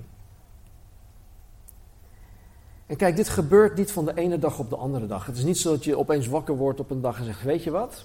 En 2.91 2.97
kijk, 2.97 3.17
dit 3.17 3.29
gebeurt 3.29 3.77
niet 3.77 3.93
van 3.93 4.05
de 4.05 4.15
ene 4.15 4.39
dag 4.39 4.59
op 4.59 4.71
de 4.71 4.77
andere 4.77 5.07
dag. 5.07 5.27
Het 5.27 5.37
is 5.37 5.45
niet 5.45 5.59
zo 5.59 5.71
dat 5.71 5.85
je 5.85 5.99
opeens 5.99 6.27
wakker 6.27 6.57
wordt 6.57 6.81
op 6.81 6.91
een 6.91 7.01
dag 7.01 7.19
en 7.19 7.25
zegt: 7.25 7.43
Weet 7.43 7.65
je 7.65 7.71
wat? 7.71 8.05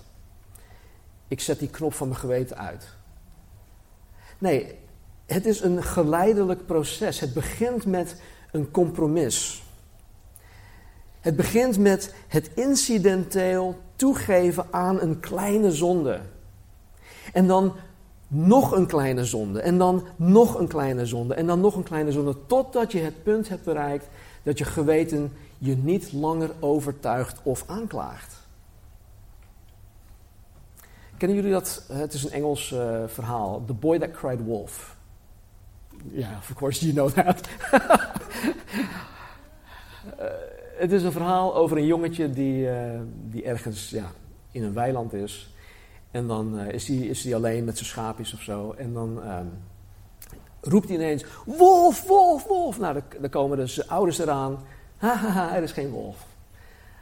Ik 1.28 1.40
zet 1.40 1.60
die 1.60 1.70
knop 1.70 1.94
van 1.94 2.08
mijn 2.08 2.20
geweten 2.20 2.58
uit. 2.58 2.88
Nee, 4.38 4.76
het 5.26 5.46
is 5.46 5.62
een 5.62 5.84
geleidelijk 5.84 6.66
proces. 6.66 7.20
Het 7.20 7.34
begint 7.34 7.86
met 7.86 8.22
een 8.52 8.72
compromis. 8.72 9.64
Het 11.20 11.36
begint 11.36 11.78
met 11.78 12.14
het 12.28 12.50
incidenteel 12.54 13.76
toegeven 13.96 14.66
aan 14.72 15.02
een 15.02 15.20
kleine 15.20 15.72
zonde. 15.72 16.20
En 17.34 17.48
dan 17.48 17.74
nog 18.28 18.72
een 18.72 18.88
kleine 18.88 19.26
zonde. 19.26 19.62
En 19.62 19.78
dan 19.78 20.08
nog 20.16 20.60
een 20.60 20.68
kleine 20.68 21.06
zonde. 21.06 21.34
En 21.34 21.46
dan 21.46 21.62
nog 21.62 21.76
een 21.76 21.84
kleine 21.84 22.12
zonde. 22.12 22.36
Totdat 22.46 22.92
je 22.92 23.00
het 23.00 23.24
punt 23.24 23.50
hebt 23.50 23.64
bereikt 23.64 24.08
dat 24.46 24.58
je 24.58 24.66
geweten 24.66 25.34
je 25.58 25.76
niet 25.76 26.14
langer 26.14 26.52
overtuigt 26.60 27.40
of 27.44 27.64
aanklaagt. 27.68 28.48
Kennen 31.18 31.38
jullie 31.38 31.52
dat? 31.52 31.86
Het 31.92 32.14
is 32.14 32.24
een 32.24 32.32
Engels 32.32 32.72
uh, 32.72 33.04
verhaal. 33.08 33.64
The 33.66 33.74
Boy 33.74 34.00
That 34.00 34.12
Cried 34.12 34.44
Wolf. 34.44 34.98
Ja, 36.12 36.20
yeah, 36.20 36.38
of 36.38 36.54
course 36.54 36.92
you 36.92 36.94
know 36.94 37.26
that. 37.26 37.50
uh, 40.20 40.26
het 40.84 40.92
is 40.92 41.04
een 41.04 41.12
verhaal 41.12 41.56
over 41.56 41.78
een 41.78 41.86
jongetje 41.86 42.30
die, 42.30 42.70
die 43.30 43.44
ergens 43.44 43.90
ja, 43.90 44.12
in 44.52 44.64
een 44.64 44.74
weiland 44.74 45.14
is. 45.14 45.54
En 46.12 46.28
dan 46.28 46.60
is 46.60 46.88
hij 46.88 46.98
is 46.98 47.34
alleen 47.34 47.64
met 47.64 47.78
zijn 47.78 47.90
schaapjes 47.90 48.34
of 48.34 48.42
zo. 48.42 48.72
En 48.72 48.94
dan 48.94 49.32
um, 49.32 49.52
roept 50.68 50.88
hij 50.88 50.98
ineens: 50.98 51.26
Wolf, 51.46 52.08
wolf, 52.08 52.48
wolf. 52.48 52.80
Nou, 52.80 53.02
dan 53.20 53.30
komen 53.30 53.58
dus 53.58 53.88
ouders 53.88 54.20
eraan. 54.20 54.60
Haha, 54.98 55.56
er 55.56 55.64
is 55.64 55.72
geen 55.72 55.90
wolf. 55.90 56.26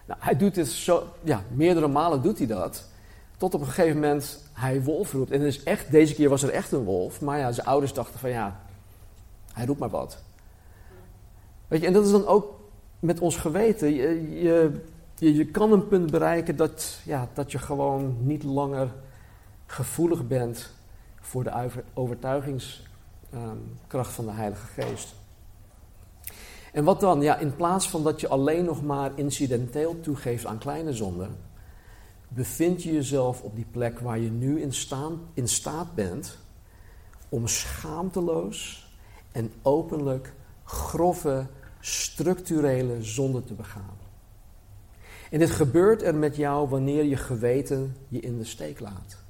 Nou, 0.05 0.19
hij 0.23 0.37
doet 0.37 0.55
dit 0.55 0.67
zo, 0.67 1.07
ja, 1.21 1.43
meerdere 1.51 1.87
malen 1.87 2.21
doet 2.21 2.37
hij 2.37 2.47
dat. 2.47 2.89
Tot 3.37 3.53
op 3.53 3.61
een 3.61 3.67
gegeven 3.67 3.99
moment 3.99 4.43
hij 4.53 4.83
wolf 4.83 5.13
roept. 5.13 5.31
En 5.31 5.41
is 5.41 5.63
echt, 5.63 5.91
deze 5.91 6.13
keer 6.13 6.29
was 6.29 6.43
er 6.43 6.49
echt 6.49 6.71
een 6.71 6.83
wolf. 6.83 7.21
Maar 7.21 7.39
ja, 7.39 7.51
zijn 7.51 7.67
ouders 7.67 7.93
dachten 7.93 8.19
van 8.19 8.29
ja, 8.29 8.59
hij 9.53 9.65
roept 9.65 9.79
maar 9.79 9.89
wat. 9.89 10.17
Weet 11.67 11.81
je, 11.81 11.87
en 11.87 11.93
dat 11.93 12.05
is 12.05 12.11
dan 12.11 12.27
ook 12.27 12.59
met 12.99 13.19
ons 13.19 13.35
geweten. 13.35 13.93
Je, 13.93 14.41
je, 14.41 14.81
je, 15.15 15.33
je 15.33 15.45
kan 15.45 15.71
een 15.71 15.87
punt 15.87 16.11
bereiken 16.11 16.55
dat, 16.55 16.99
ja, 17.05 17.27
dat 17.33 17.51
je 17.51 17.57
gewoon 17.57 18.15
niet 18.19 18.43
langer 18.43 18.91
gevoelig 19.65 20.27
bent 20.27 20.69
voor 21.21 21.43
de 21.43 21.69
overtuigings 21.93 22.83
um, 23.33 23.79
kracht 23.87 24.13
van 24.13 24.25
de 24.25 24.31
Heilige 24.31 24.65
Geest. 24.65 25.15
En 26.73 26.83
wat 26.83 26.99
dan? 26.99 27.21
Ja, 27.21 27.37
in 27.37 27.55
plaats 27.55 27.89
van 27.89 28.03
dat 28.03 28.21
je 28.21 28.27
alleen 28.27 28.65
nog 28.65 28.83
maar 28.83 29.11
incidenteel 29.15 29.99
toegeeft 29.99 30.45
aan 30.45 30.57
kleine 30.57 30.93
zonden, 30.93 31.37
bevind 32.27 32.83
je 32.83 32.93
jezelf 32.93 33.41
op 33.41 33.55
die 33.55 33.67
plek 33.71 33.99
waar 33.99 34.19
je 34.19 34.31
nu 34.31 34.61
in, 34.61 34.73
in 35.33 35.47
staat 35.47 35.95
bent 35.95 36.37
om 37.29 37.47
schaamteloos 37.47 38.91
en 39.31 39.51
openlijk 39.61 40.33
grove, 40.63 41.47
structurele 41.79 43.03
zonden 43.03 43.45
te 43.45 43.53
begaan. 43.53 43.97
En 45.29 45.39
dit 45.39 45.51
gebeurt 45.51 46.01
er 46.01 46.15
met 46.15 46.35
jou 46.35 46.69
wanneer 46.69 47.03
je 47.03 47.17
geweten 47.17 47.95
je 48.07 48.19
in 48.19 48.37
de 48.37 48.45
steek 48.45 48.79
laat. 48.79 49.22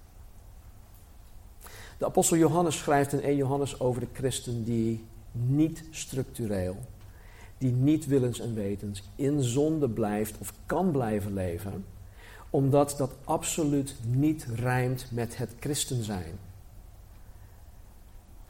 De 2.03 2.09
apostel 2.09 2.37
Johannes 2.37 2.77
schrijft 2.77 3.13
in 3.13 3.21
1 3.21 3.35
Johannes 3.35 3.79
over 3.79 4.01
de 4.01 4.07
christen 4.13 4.63
die 4.63 5.05
niet 5.31 5.83
structureel, 5.91 6.77
die 7.57 7.71
niet 7.71 8.05
willens 8.05 8.39
en 8.39 8.53
wetens 8.53 9.03
in 9.15 9.41
zonde 9.41 9.89
blijft 9.89 10.37
of 10.39 10.53
kan 10.65 10.91
blijven 10.91 11.33
leven, 11.33 11.85
omdat 12.49 12.95
dat 12.97 13.11
absoluut 13.23 13.95
niet 14.07 14.45
rijmt 14.55 15.05
met 15.11 15.37
het 15.37 15.49
christen 15.59 16.03
zijn. 16.03 16.39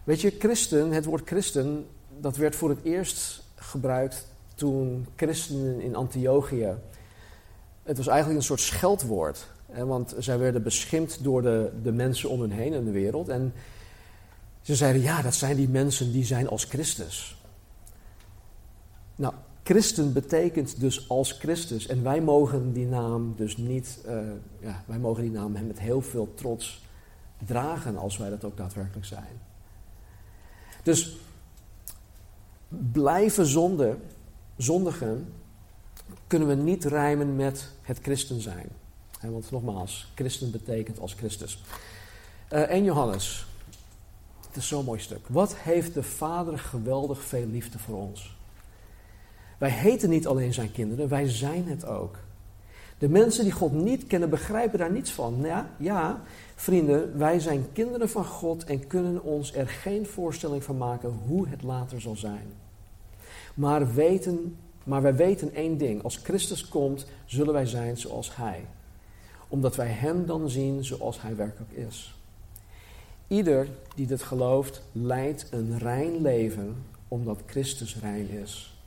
Weet 0.03 0.21
je, 0.21 0.35
christen, 0.39 0.91
het 0.91 1.05
woord 1.05 1.27
christen, 1.27 1.85
dat 2.19 2.35
werd 2.35 2.55
voor 2.55 2.69
het 2.69 2.83
eerst 2.83 3.43
gebruikt 3.55 4.27
toen 4.55 5.07
christenen 5.15 5.81
in 5.81 5.95
Antiochië. 5.95 6.73
Het 7.83 7.97
was 7.97 8.07
eigenlijk 8.07 8.39
een 8.39 8.45
soort 8.45 8.59
scheldwoord. 8.59 9.47
Want 9.75 10.15
zij 10.17 10.37
werden 10.37 10.63
beschimpt 10.63 11.23
door 11.23 11.41
de, 11.41 11.71
de 11.83 11.91
mensen 11.91 12.29
om 12.29 12.41
hen 12.41 12.51
heen 12.51 12.73
in 12.73 12.85
de 12.85 12.91
wereld. 12.91 13.29
En 13.29 13.53
ze 14.61 14.75
zeiden, 14.75 15.01
ja, 15.01 15.21
dat 15.21 15.35
zijn 15.35 15.55
die 15.55 15.69
mensen 15.69 16.11
die 16.11 16.25
zijn 16.25 16.47
als 16.47 16.63
Christus. 16.63 17.41
Nou, 19.15 19.33
christen 19.63 20.13
betekent 20.13 20.79
dus 20.79 21.09
als 21.09 21.31
Christus. 21.31 21.87
En 21.87 22.03
wij 22.03 22.21
mogen 22.21 22.73
die 22.73 22.85
naam 22.85 23.33
dus 23.35 23.57
niet, 23.57 23.99
uh, 24.05 24.19
ja, 24.59 24.83
wij 24.85 24.99
mogen 24.99 25.21
die 25.23 25.31
naam 25.31 25.51
met 25.51 25.79
heel 25.79 26.01
veel 26.01 26.33
trots 26.33 26.83
dragen 27.45 27.97
als 27.97 28.17
wij 28.17 28.29
dat 28.29 28.43
ook 28.43 28.57
daadwerkelijk 28.57 29.05
zijn. 29.05 29.41
Dus 30.83 31.17
blijven 32.91 33.45
zonde, 33.45 33.97
zondigen, 34.57 35.33
kunnen 36.27 36.47
we 36.47 36.55
niet 36.55 36.85
rijmen 36.85 37.35
met 37.35 37.69
het 37.81 37.99
christen 38.01 38.41
zijn 38.41 38.69
want 39.31 39.51
nogmaals, 39.51 40.11
christen 40.15 40.51
betekent 40.51 40.99
als 40.99 41.13
Christus. 41.13 41.63
Uh, 42.53 42.63
eh, 42.63 42.69
1 42.69 42.83
Johannes. 42.83 43.45
Het 44.47 44.55
is 44.55 44.67
zo'n 44.67 44.85
mooi 44.85 44.99
stuk. 44.99 45.27
Wat 45.27 45.55
heeft 45.55 45.93
de 45.93 46.03
Vader 46.03 46.59
geweldig 46.59 47.21
veel 47.21 47.45
liefde 47.45 47.79
voor 47.79 47.97
ons? 47.97 48.35
Wij 49.57 49.69
heten 49.69 50.09
niet 50.09 50.27
alleen 50.27 50.53
zijn 50.53 50.71
kinderen, 50.71 51.07
wij 51.07 51.29
zijn 51.29 51.67
het 51.67 51.85
ook. 51.85 52.17
De 52.97 53.09
mensen 53.09 53.43
die 53.43 53.53
God 53.53 53.71
niet 53.71 54.07
kennen 54.07 54.29
begrijpen 54.29 54.79
daar 54.79 54.91
niets 54.91 55.11
van. 55.11 55.39
Ja, 55.41 55.69
ja, 55.77 56.21
vrienden, 56.55 57.17
wij 57.17 57.39
zijn 57.39 57.65
kinderen 57.73 58.09
van 58.09 58.25
God 58.25 58.63
en 58.63 58.87
kunnen 58.87 59.23
ons 59.23 59.53
er 59.53 59.67
geen 59.67 60.05
voorstelling 60.05 60.63
van 60.63 60.77
maken 60.77 61.09
hoe 61.27 61.47
het 61.47 61.63
later 61.63 62.01
zal 62.01 62.15
zijn. 62.15 62.53
Maar 63.53 63.93
weten 63.93 64.57
Maar 64.83 65.01
wij 65.01 65.15
weten 65.15 65.53
één 65.53 65.77
ding: 65.77 66.03
als 66.03 66.19
Christus 66.23 66.67
komt, 66.67 67.05
zullen 67.25 67.53
wij 67.53 67.65
zijn 67.65 67.97
zoals 67.97 68.35
Hij. 68.35 68.65
Omdat 69.53 69.75
wij 69.75 69.87
Hem 69.87 70.25
dan 70.25 70.49
zien 70.49 70.83
zoals 70.83 71.21
Hij 71.21 71.35
werkelijk 71.35 71.71
is. 71.71 72.15
Ieder 73.27 73.67
die 73.95 74.07
dit 74.07 74.21
gelooft, 74.21 74.81
leidt 74.91 75.47
een 75.51 75.77
rein 75.77 76.21
leven 76.21 76.75
omdat 77.07 77.41
Christus 77.45 77.99
rein 77.99 78.29
is. 78.29 78.77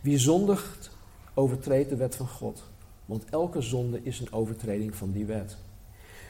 Wie 0.00 0.18
zondigt, 0.18 0.90
overtreedt 1.34 1.88
de 1.88 1.96
wet 1.96 2.16
van 2.16 2.28
God, 2.28 2.62
want 3.04 3.24
elke 3.30 3.60
zonde 3.60 4.00
is 4.02 4.20
een 4.20 4.32
overtreding 4.32 4.94
van 4.94 5.12
die 5.12 5.24
wet. 5.24 5.56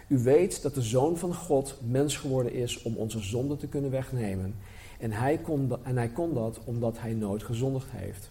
U 0.09 0.19
weet 0.19 0.63
dat 0.63 0.75
de 0.75 0.83
Zoon 0.83 1.17
van 1.17 1.35
God 1.35 1.77
mens 1.81 2.17
geworden 2.17 2.53
is 2.53 2.83
om 2.83 2.97
onze 2.97 3.21
zonde 3.21 3.57
te 3.57 3.67
kunnen 3.67 3.91
wegnemen. 3.91 4.55
En 4.99 5.13
hij, 5.13 5.39
kon 5.39 5.73
en 5.83 5.97
hij 5.97 6.09
kon 6.09 6.35
dat 6.35 6.61
omdat 6.65 6.99
hij 7.01 7.13
nooit 7.13 7.43
gezondigd 7.43 7.91
heeft. 7.91 8.31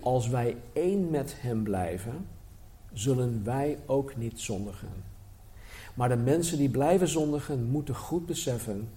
Als 0.00 0.28
wij 0.28 0.56
één 0.72 1.10
met 1.10 1.34
hem 1.38 1.62
blijven, 1.62 2.26
zullen 2.98 3.44
wij 3.44 3.78
ook 3.86 4.16
niet 4.16 4.40
zondigen. 4.40 4.88
Maar 5.94 6.08
de 6.08 6.16
mensen 6.16 6.58
die 6.58 6.68
blijven 6.68 7.08
zondigen, 7.08 7.64
moeten 7.64 7.94
goed 7.94 8.26
beseffen 8.26 8.88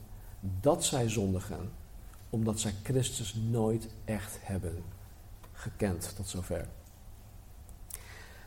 dat 0.62 0.84
zij 0.84 1.10
zondigen, 1.10 1.72
omdat 2.30 2.60
zij 2.60 2.74
Christus 2.84 3.36
nooit 3.50 3.88
echt 4.06 4.38
hebben 4.42 4.84
gekend 5.54 6.16
tot 6.16 6.28
zover. 6.28 6.68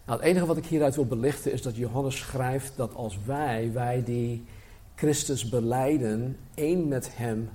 Nou, 0.04 0.18
het 0.18 0.28
enige 0.28 0.46
wat 0.46 0.56
ik 0.56 0.66
hieruit 0.66 0.94
wil 0.94 1.06
belichten 1.06 1.52
is 1.52 1.62
dat 1.62 1.76
Johannes 1.76 2.18
schrijft 2.18 2.72
dat 2.76 2.94
als 2.94 3.18
wij, 3.24 3.72
wij 3.72 4.04
die 4.04 4.44
Christus 4.94 5.48
beleiden, 5.48 6.38
één 6.54 6.88
met 6.88 7.16
Hem 7.16 7.50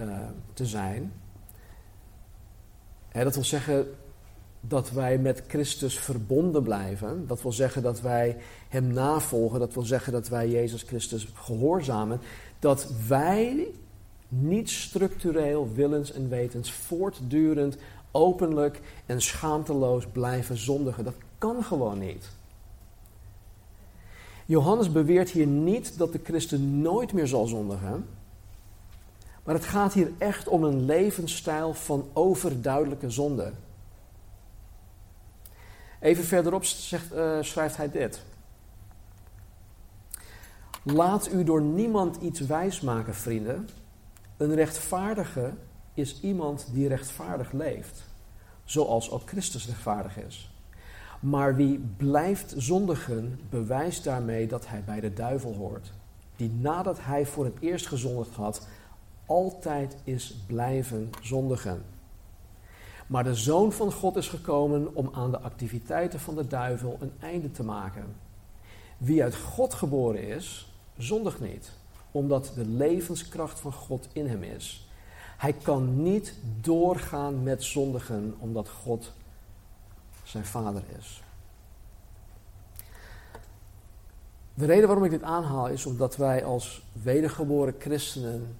uh, 0.00 0.18
te 0.52 0.66
zijn. 0.66 1.12
Hè, 3.08 3.24
dat 3.24 3.34
wil 3.34 3.44
zeggen 3.44 3.86
dat 4.60 4.90
wij 4.90 5.18
met 5.18 5.42
Christus 5.46 5.98
verbonden 5.98 6.62
blijven. 6.62 7.26
Dat 7.26 7.42
wil 7.42 7.52
zeggen 7.52 7.82
dat 7.82 8.00
wij 8.00 8.36
Hem 8.68 8.92
navolgen. 8.92 9.60
Dat 9.60 9.74
wil 9.74 9.82
zeggen 9.82 10.12
dat 10.12 10.28
wij 10.28 10.48
Jezus 10.48 10.82
Christus 10.82 11.28
gehoorzamen. 11.34 12.20
Dat 12.58 12.92
wij 13.08 13.68
niet 14.28 14.70
structureel, 14.70 15.68
willens 15.74 16.12
en 16.12 16.28
wetens, 16.28 16.72
voortdurend, 16.72 17.76
openlijk 18.10 18.80
en 19.06 19.20
schaamteloos 19.20 20.06
blijven 20.06 20.56
zondigen. 20.56 21.04
Dat 21.04 21.16
kan 21.38 21.64
gewoon 21.64 21.98
niet. 21.98 22.28
Johannes 24.46 24.92
beweert 24.92 25.30
hier 25.30 25.46
niet 25.46 25.98
dat 25.98 26.12
de 26.12 26.20
christen 26.22 26.80
nooit 26.80 27.12
meer 27.12 27.26
zal 27.26 27.46
zondigen. 27.46 28.06
Maar 29.44 29.54
het 29.54 29.64
gaat 29.64 29.92
hier 29.92 30.12
echt 30.18 30.48
om 30.48 30.64
een 30.64 30.84
levensstijl 30.84 31.74
van 31.74 32.08
overduidelijke 32.12 33.10
zonde. 33.10 33.52
Even 36.00 36.24
verderop 36.24 36.64
zegt, 36.64 37.14
uh, 37.14 37.38
schrijft 37.40 37.76
hij 37.76 37.90
dit. 37.90 38.22
Laat 40.82 41.32
u 41.32 41.44
door 41.44 41.62
niemand 41.62 42.16
iets 42.16 42.40
wijsmaken, 42.40 43.14
vrienden. 43.14 43.68
Een 44.36 44.54
rechtvaardige 44.54 45.52
is 45.94 46.20
iemand 46.20 46.68
die 46.72 46.88
rechtvaardig 46.88 47.52
leeft, 47.52 48.02
zoals 48.64 49.10
ook 49.10 49.28
Christus 49.28 49.66
rechtvaardig 49.66 50.16
is. 50.16 50.54
Maar 51.20 51.56
wie 51.56 51.78
blijft 51.96 52.54
zondigen, 52.56 53.40
bewijst 53.50 54.04
daarmee 54.04 54.46
dat 54.46 54.68
hij 54.68 54.84
bij 54.84 55.00
de 55.00 55.12
duivel 55.12 55.54
hoort, 55.54 55.92
die 56.36 56.50
nadat 56.50 56.98
hij 57.00 57.26
voor 57.26 57.44
het 57.44 57.56
eerst 57.60 57.86
gezondigd 57.86 58.34
had, 58.34 58.66
altijd 59.26 59.96
is 60.04 60.36
blijven 60.46 61.10
zondigen. 61.20 61.84
Maar 63.10 63.24
de 63.24 63.34
Zoon 63.34 63.72
van 63.72 63.92
God 63.92 64.16
is 64.16 64.28
gekomen 64.28 64.94
om 64.94 65.10
aan 65.12 65.30
de 65.30 65.40
activiteiten 65.40 66.20
van 66.20 66.34
de 66.34 66.46
duivel 66.46 66.96
een 67.00 67.12
einde 67.20 67.50
te 67.50 67.62
maken. 67.62 68.16
Wie 68.98 69.22
uit 69.22 69.36
God 69.36 69.74
geboren 69.74 70.22
is, 70.22 70.72
zondigt 70.96 71.40
niet, 71.40 71.70
omdat 72.10 72.52
de 72.54 72.66
levenskracht 72.66 73.60
van 73.60 73.72
God 73.72 74.08
in 74.12 74.26
hem 74.26 74.42
is. 74.42 74.88
Hij 75.36 75.52
kan 75.52 76.02
niet 76.02 76.34
doorgaan 76.60 77.42
met 77.42 77.64
zondigen, 77.64 78.34
omdat 78.38 78.68
God 78.68 79.12
zijn 80.22 80.44
vader 80.44 80.82
is. 80.98 81.22
De 84.54 84.66
reden 84.66 84.86
waarom 84.86 85.04
ik 85.04 85.10
dit 85.10 85.22
aanhaal 85.22 85.68
is 85.68 85.86
omdat 85.86 86.16
wij 86.16 86.44
als 86.44 86.82
wedergeboren 87.02 87.74
christenen 87.78 88.56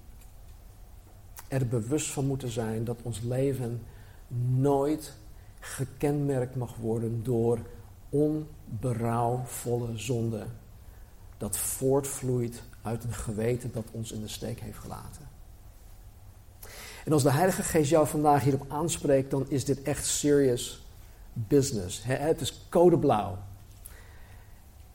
er 1.47 1.67
bewust 1.67 2.11
van 2.11 2.25
moeten 2.25 2.49
zijn 2.49 2.83
dat 2.83 2.97
ons 3.01 3.21
leven 3.21 3.81
nooit 4.37 5.13
gekenmerkt 5.59 6.55
mag 6.55 6.75
worden 6.75 7.23
door 7.23 7.59
onberouwvolle 8.09 9.97
zonde. 9.97 10.45
Dat 11.37 11.57
voortvloeit 11.57 12.63
uit 12.81 13.03
een 13.03 13.13
geweten 13.13 13.71
dat 13.73 13.85
ons 13.91 14.11
in 14.11 14.21
de 14.21 14.27
steek 14.27 14.59
heeft 14.59 14.77
gelaten. 14.77 15.29
En 17.05 17.13
als 17.13 17.23
de 17.23 17.31
Heilige 17.31 17.63
Geest 17.63 17.89
jou 17.89 18.07
vandaag 18.07 18.43
hierop 18.43 18.65
aanspreekt, 18.67 19.31
dan 19.31 19.45
is 19.49 19.65
dit 19.65 19.81
echt 19.81 20.05
serious 20.05 20.85
business. 21.33 22.03
Het 22.03 22.41
is 22.41 22.67
code 22.69 22.97
blauw. 22.97 23.37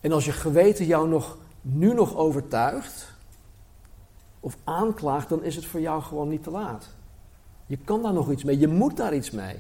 En 0.01 0.13
als 0.13 0.25
je 0.25 0.33
geweten 0.33 0.87
jou 0.87 1.09
nog, 1.09 1.37
nu 1.61 1.95
nog 1.95 2.17
overtuigt 2.17 3.15
of 4.41 4.57
aanklaagt, 4.65 5.29
dan 5.29 5.45
is 5.45 5.57
het 5.57 5.67
voor 5.67 5.81
jou 5.81 6.03
gewoon 6.03 6.29
niet 6.29 6.43
te 6.43 6.51
laat. 6.51 6.96
Je 7.67 7.77
kan 7.77 8.03
daar 8.03 8.13
nog 8.13 8.31
iets 8.31 8.45
mee, 8.45 8.59
je 8.59 8.69
moet 8.69 8.97
daar 8.97 9.15
iets 9.15 9.31
mee. 9.31 9.57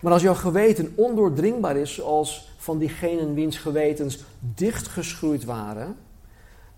Maar 0.00 0.12
als 0.12 0.22
jouw 0.22 0.34
geweten 0.34 0.92
ondoordringbaar 0.96 1.76
is, 1.76 1.94
zoals 1.94 2.52
van 2.56 2.78
diegenen 2.78 3.34
wiens 3.34 3.56
gewetens 3.56 4.24
dichtgeschroeid 4.38 5.44
waren, 5.44 5.96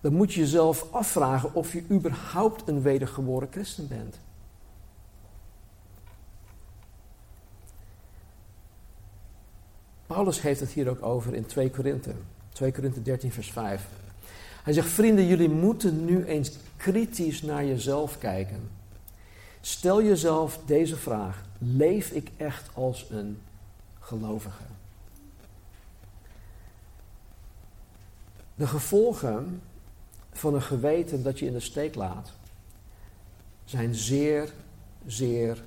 dan 0.01 0.13
moet 0.13 0.33
je 0.33 0.39
jezelf 0.39 0.87
afvragen 0.91 1.53
of 1.53 1.73
je 1.73 1.83
überhaupt 1.91 2.67
een 2.67 2.81
wedergeboren 2.81 3.47
christen 3.51 3.87
bent. 3.87 4.19
Paulus 10.07 10.41
heeft 10.41 10.59
het 10.59 10.69
hier 10.69 10.89
ook 10.89 11.03
over 11.03 11.33
in 11.33 11.45
2 11.45 11.69
Korinthe. 11.71 12.13
2 12.51 12.71
Korinthe 12.71 13.01
13, 13.01 13.31
vers 13.31 13.51
5. 13.51 13.87
Hij 14.63 14.73
zegt, 14.73 14.89
vrienden, 14.89 15.27
jullie 15.27 15.49
moeten 15.49 16.05
nu 16.05 16.25
eens 16.25 16.51
kritisch 16.77 17.41
naar 17.41 17.65
jezelf 17.65 18.17
kijken. 18.17 18.76
Stel 19.67 20.03
jezelf 20.03 20.59
deze 20.65 20.95
vraag. 20.95 21.43
Leef 21.57 22.11
ik 22.11 22.31
echt 22.37 22.69
als 22.73 23.05
een 23.09 23.41
gelovige? 23.99 24.63
De 28.55 28.67
gevolgen 28.67 29.61
van 30.31 30.53
een 30.53 30.61
geweten 30.61 31.23
dat 31.23 31.39
je 31.39 31.45
in 31.45 31.53
de 31.53 31.59
steek 31.59 31.95
laat 31.95 32.31
zijn 33.63 33.95
zeer, 33.95 34.53
zeer 35.05 35.63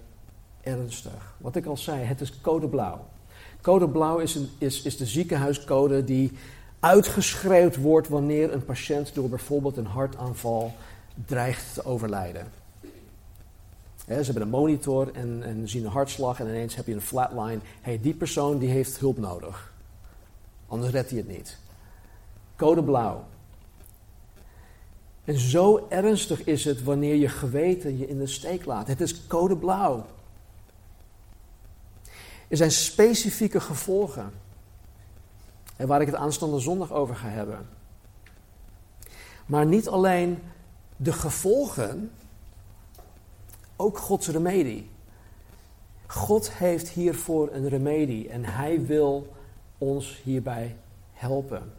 ernstig. 0.61 1.35
Wat 1.39 1.57
ik 1.57 1.67
al 1.67 1.77
zei, 1.77 2.03
het 2.03 2.21
is 2.21 2.41
code 2.41 2.69
blauw. 2.69 3.07
Code 3.61 3.89
blauw 3.89 4.19
is, 4.19 4.35
een, 4.35 4.51
is, 4.59 4.83
is 4.83 4.97
de 4.97 5.07
ziekenhuiscode 5.07 6.05
die 6.05 6.33
uitgeschreeuwd 6.79 7.77
wordt 7.77 8.09
wanneer 8.09 8.53
een 8.53 8.65
patiënt 8.65 9.15
door 9.15 9.29
bijvoorbeeld 9.29 9.77
een 9.77 9.87
hartaanval 9.87 10.75
dreigt 11.27 11.75
te 11.75 11.85
overlijden. 11.85 12.60
Ze 14.19 14.25
hebben 14.25 14.43
een 14.43 14.49
monitor 14.49 15.15
en, 15.15 15.43
en, 15.43 15.69
zien 15.69 15.85
een 15.85 15.91
hartslag 15.91 16.41
en 16.41 16.47
ineens 16.47 16.75
heb 16.75 16.87
je 16.87 16.95
een 16.95 17.01
flatline. 17.01 17.59
hey, 17.81 18.01
die 18.01 18.15
persoon 18.15 18.59
die 18.59 18.69
heeft 18.69 18.99
hulp 18.99 19.19
nodig. 19.19 19.73
Anders 20.67 20.93
redt 20.93 21.11
hij 21.11 21.19
het 21.19 21.29
niet. 21.29 21.59
Code 22.57 22.83
blauw. 22.83 23.25
En 25.25 25.39
zo 25.39 25.87
ernstig 25.89 26.45
is 26.45 26.65
het 26.65 26.83
wanneer 26.83 27.15
je 27.15 27.29
geweten 27.29 27.99
je 27.99 28.09
in 28.09 28.19
de 28.19 28.27
steek 28.27 28.65
laat. 28.65 28.87
Het 28.87 29.01
is 29.01 29.27
code 29.27 29.57
blauw. 29.57 30.07
Er 32.49 32.57
zijn 32.57 32.71
specifieke 32.71 33.61
gevolgen. 33.61 34.33
En 35.77 35.87
waar 35.87 36.01
ik 36.01 36.07
het 36.07 36.17
aanstaande 36.17 36.59
zondag 36.59 36.93
over 36.93 37.17
ga 37.17 37.29
hebben. 37.29 37.69
Maar 39.47 39.67
niet 39.67 39.89
alleen 39.89 40.39
de 40.97 41.13
gevolgen, 41.13 42.11
ook 43.81 43.99
Gods 43.99 44.29
remedie. 44.29 44.91
God 46.07 46.53
heeft 46.53 46.89
hiervoor 46.89 47.49
een 47.53 47.69
remedie 47.69 48.29
en 48.29 48.45
Hij 48.45 48.87
wil 48.87 49.33
ons 49.79 50.21
hierbij 50.25 50.77
helpen. 51.13 51.73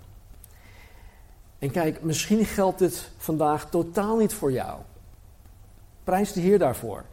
En 1.59 1.71
kijk, 1.71 2.03
misschien 2.03 2.45
geldt 2.45 2.79
dit 2.79 3.11
vandaag 3.17 3.69
totaal 3.69 4.17
niet 4.17 4.33
voor 4.33 4.51
jou. 4.51 4.79
Prijs 6.03 6.33
de 6.33 6.39
Heer 6.39 6.59
daarvoor. 6.59 7.05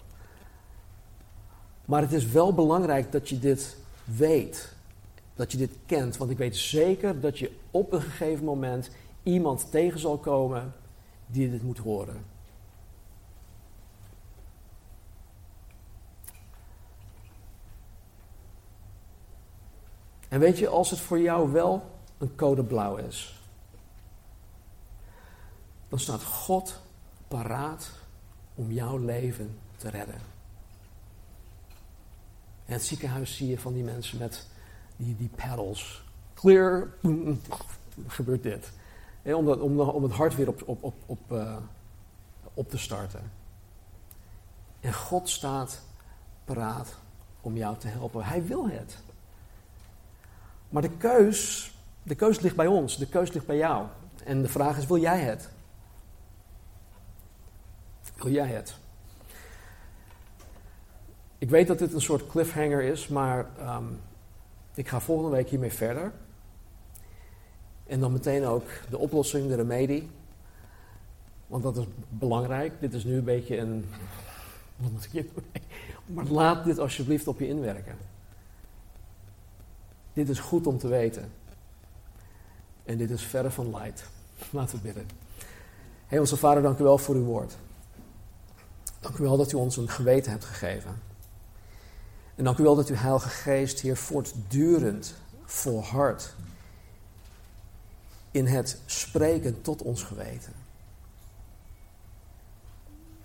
Maar 1.84 2.03
het 2.03 2.12
is 2.12 2.26
wel 2.26 2.55
belangrijk 2.55 3.12
dat 3.12 3.28
je 3.28 3.39
dit 3.39 3.76
weet. 4.05 4.72
Dat 5.34 5.53
je 5.53 5.59
dit 5.59 5.72
kent. 5.86 6.16
Want 6.16 6.30
ik 6.30 6.39
weet 6.39 6.57
zeker 6.57 7.20
dat 7.20 7.39
je 7.39 7.53
op 7.70 7.93
een 7.93 8.01
gegeven 8.01 8.45
moment 8.45 8.91
iemand 9.22 9.70
tegen 9.70 10.01
zal 10.01 10.18
komen 10.18 10.72
die 11.26 11.51
dit 11.51 11.62
moet 11.62 11.78
horen. 11.78 12.38
En 20.29 20.41
weet 20.41 20.59
je, 20.59 20.68
als 20.68 20.91
het 20.91 21.01
voor 21.01 21.20
jou 21.20 21.53
wel 21.53 21.91
een 22.18 22.35
code 22.35 22.64
blauw 22.64 22.97
is, 22.97 23.41
dan 25.89 25.99
staat 25.99 26.22
God 26.22 26.81
paraat 27.29 27.91
om 28.55 28.72
jouw 28.72 28.97
leven 28.97 29.59
te 29.76 29.89
redden. 29.89 30.20
En 32.64 32.72
het 32.72 32.85
ziekenhuis 32.85 33.37
zie 33.37 33.49
je 33.49 33.59
van 33.59 33.72
die 33.72 33.85
mensen 33.85 34.18
met 34.18 34.47
die, 34.97 35.16
die 35.16 35.31
paddles. 35.35 36.03
Clear, 36.35 36.89
gebeurt 38.07 38.43
dit. 38.43 38.70
om, 39.22 39.49
om, 39.49 39.81
om, 39.81 40.03
het 40.03 40.12
hart 40.12 40.35
weer 40.35 40.49
op, 40.49 40.62
op, 40.66 40.95
op, 41.07 41.33
uh, 41.33 41.57
op 42.55 42.70
te 42.70 42.79
starten. 42.79 43.31
En 44.81 44.95
God 44.95 45.29
staat 45.29 45.83
paraat 46.45 46.97
om 47.41 47.57
jou 47.57 47.76
te 47.76 47.89
helpen. 47.89 48.24
Hij 48.24 48.47
wil 48.47 48.68
het. 48.68 48.99
Maar 50.69 50.83
de 50.83 50.97
keus, 50.97 51.73
de 52.03 52.14
keus 52.14 52.41
ligt 52.41 52.57
bij 52.57 52.66
ons, 52.66 52.97
de 52.97 53.09
keus 53.09 53.33
ligt 53.33 53.47
bij 53.47 53.57
jou. 53.57 53.87
En 54.25 54.43
de 54.43 54.49
vraag 54.49 54.79
is, 54.79 54.87
wil 54.87 54.99
jij 54.99 55.21
het? 55.21 55.51
Wil 58.16 58.33
jij 58.33 58.47
het? 58.47 58.77
Ik 61.39 61.51
weet 61.51 61.66
dat 61.66 61.79
dit 61.79 61.93
een 61.93 62.01
soort 62.01 62.27
cliffhanger 62.27 62.83
is, 62.83 63.09
maar 63.09 63.47
um, 63.61 64.01
ik 64.75 64.89
ga 64.89 65.01
volgende 65.01 65.37
week 65.37 65.49
hiermee 65.49 65.73
verder. 65.73 66.12
En 67.87 68.01
dan 68.01 68.12
meteen 68.12 68.45
ook 68.45 68.66
de 68.91 68.99
oplossing, 68.99 69.49
de 69.49 69.55
remedie. 69.55 70.11
Want 71.47 71.62
dat 71.62 71.77
is 71.77 71.85
belangrijk. 72.09 72.81
Dit 72.81 72.95
is 72.95 73.05
nu 73.05 73.16
een 73.16 73.25
beetje 73.25 73.59
een. 73.59 73.85
Wat 74.77 74.91
moet 74.91 75.05
ik 75.05 75.11
hier 75.11 75.27
doen? 75.35 75.45
Maar 76.07 76.25
laat 76.25 76.64
dit 76.64 76.79
alsjeblieft 76.79 77.29
op 77.29 77.39
je 77.39 77.49
inwerken. 77.49 77.97
Dit 80.19 80.29
is 80.29 80.39
goed 80.39 80.66
om 80.66 80.79
te 80.79 80.89
weten. 80.89 81.33
En 82.85 82.97
dit 82.97 83.11
is 83.11 83.23
verre 83.23 83.51
van 83.51 83.71
light. 83.71 84.05
Laten 84.51 84.77
we 84.77 84.83
bidden. 84.83 85.09
Hemelse 86.07 86.37
Vader, 86.37 86.62
dank 86.62 86.79
u 86.79 86.83
wel 86.83 86.99
voor 86.99 87.14
uw 87.14 87.25
woord. 87.25 87.57
Dank 89.01 89.19
u 89.19 89.23
wel 89.23 89.37
dat 89.37 89.53
u 89.53 89.57
ons 89.57 89.77
een 89.77 89.89
geweten 89.89 90.31
hebt 90.31 90.45
gegeven. 90.45 91.03
En 92.35 92.45
dank 92.45 92.59
u 92.59 92.62
wel 92.62 92.77
dat 92.77 92.89
uw 92.89 92.97
Heilige 92.97 93.29
Geest 93.29 93.81
hier 93.81 93.97
voortdurend 93.97 95.14
volhardt 95.45 96.35
in 98.31 98.47
het 98.47 98.81
spreken 98.87 99.62
tot 99.62 99.83
ons 99.83 100.03
geweten. 100.03 100.53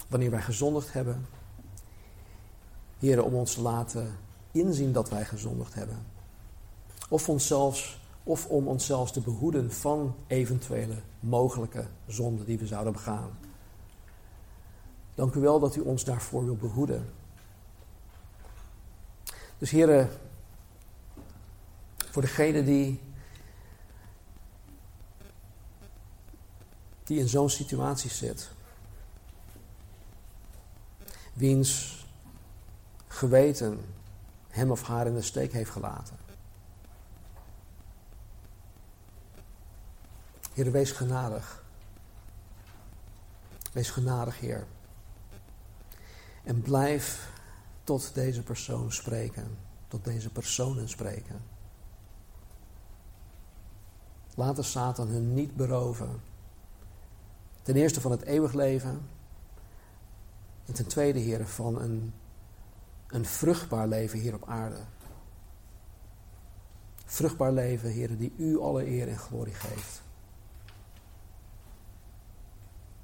Wanneer 0.07 0.31
wij 0.31 0.41
gezondigd 0.41 0.93
hebben, 0.93 1.25
Heren, 2.99 3.23
om 3.23 3.33
ons 3.33 3.53
te 3.53 3.61
laten 3.61 4.17
inzien 4.51 4.91
dat 4.91 5.09
wij 5.09 5.25
gezondigd 5.25 5.73
hebben. 5.73 6.12
Of, 7.09 7.29
onszelfs, 7.29 7.99
of 8.23 8.45
om 8.45 8.67
onszelf 8.67 9.11
te 9.11 9.21
behoeden 9.21 9.71
van 9.71 10.15
eventuele 10.27 11.01
mogelijke 11.19 11.87
zonden 12.07 12.45
die 12.45 12.57
we 12.57 12.67
zouden 12.67 12.93
begaan. 12.93 13.37
Dank 15.15 15.33
u 15.33 15.39
wel 15.39 15.59
dat 15.59 15.75
u 15.75 15.81
ons 15.81 16.03
daarvoor 16.03 16.45
wil 16.45 16.55
behoeden. 16.55 17.13
Dus 19.57 19.71
heren, 19.71 20.09
voor 21.95 22.21
degene 22.21 22.63
die, 22.63 23.01
die 27.03 27.19
in 27.19 27.27
zo'n 27.27 27.49
situatie 27.49 28.09
zit, 28.09 28.51
wiens 31.33 32.05
geweten 33.07 33.85
hem 34.49 34.71
of 34.71 34.83
haar 34.83 35.07
in 35.07 35.13
de 35.13 35.21
steek 35.21 35.51
heeft 35.51 35.71
gelaten. 35.71 36.22
Heer, 40.53 40.71
wees 40.71 40.91
genadig. 40.91 41.63
Wees 43.73 43.89
genadig, 43.89 44.39
Heer. 44.39 44.67
En 46.43 46.61
blijf 46.61 47.31
tot 47.83 48.13
deze 48.13 48.43
persoon 48.43 48.91
spreken, 48.91 49.57
tot 49.87 50.03
deze 50.03 50.29
personen 50.29 50.89
spreken. 50.89 51.41
Laat 54.35 54.55
de 54.55 54.63
Satan 54.63 55.07
hun 55.07 55.33
niet 55.33 55.55
beroven. 55.55 56.21
Ten 57.61 57.75
eerste 57.75 58.01
van 58.01 58.11
het 58.11 58.21
eeuwig 58.21 58.53
leven. 58.53 59.09
En 60.65 60.73
ten 60.73 60.87
tweede, 60.87 61.19
Heer, 61.19 61.47
van 61.47 61.81
een, 61.81 62.13
een 63.07 63.25
vruchtbaar 63.25 63.87
leven 63.87 64.19
hier 64.19 64.33
op 64.33 64.47
aarde. 64.47 64.79
Vruchtbaar 67.05 67.51
leven, 67.51 67.89
Heer, 67.89 68.17
die 68.17 68.33
u 68.37 68.59
alle 68.59 68.87
eer 68.87 69.07
en 69.07 69.17
glorie 69.17 69.53
geeft. 69.53 70.01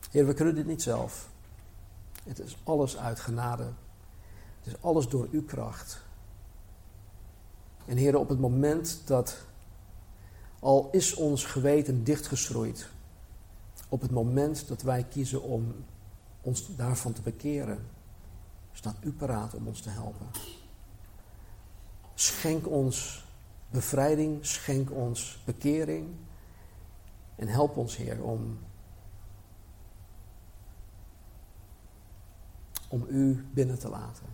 Heer, 0.10 0.26
we 0.26 0.34
kunnen 0.34 0.56
dit 0.56 0.66
niet 0.66 0.82
zelf. 0.82 1.30
Het 2.24 2.40
is 2.40 2.58
alles 2.64 2.98
uit 2.98 3.20
genade. 3.20 3.64
Het 4.60 4.74
is 4.74 4.82
alles 4.82 5.08
door 5.08 5.28
uw 5.32 5.44
kracht. 5.44 6.02
En 7.86 7.98
Heer, 7.98 8.18
op 8.18 8.30
het 8.30 8.40
moment 8.40 9.02
dat 9.06 9.38
al 10.60 10.90
is 10.92 11.14
ons 11.14 11.46
geweten 11.46 12.04
dichtgeschroeid, 12.04 12.90
op 13.90 14.02
het 14.02 14.12
moment 14.12 14.68
dat 14.68 14.82
wij 14.82 15.04
kiezen 15.04 15.42
om 15.42 15.76
ons 16.42 16.76
daarvan 16.76 17.14
te 17.14 17.22
bekeren, 17.22 17.88
staat 18.72 18.96
u 19.02 19.12
paraat 19.12 19.54
om 19.54 19.68
ons 19.68 19.82
te 19.82 19.90
helpen. 19.90 20.28
Schenk 22.14 22.68
ons 22.68 23.26
bevrijding, 23.70 24.46
schenk 24.46 24.92
ons 24.92 25.42
bekering 25.46 26.08
en 27.36 27.48
help 27.48 27.78
ons, 27.78 27.98
Heer, 27.98 28.24
om 28.24 28.60
om 32.90 33.06
u 33.10 33.46
binnen 33.54 33.80
te 33.80 33.90
laten. 33.90 34.26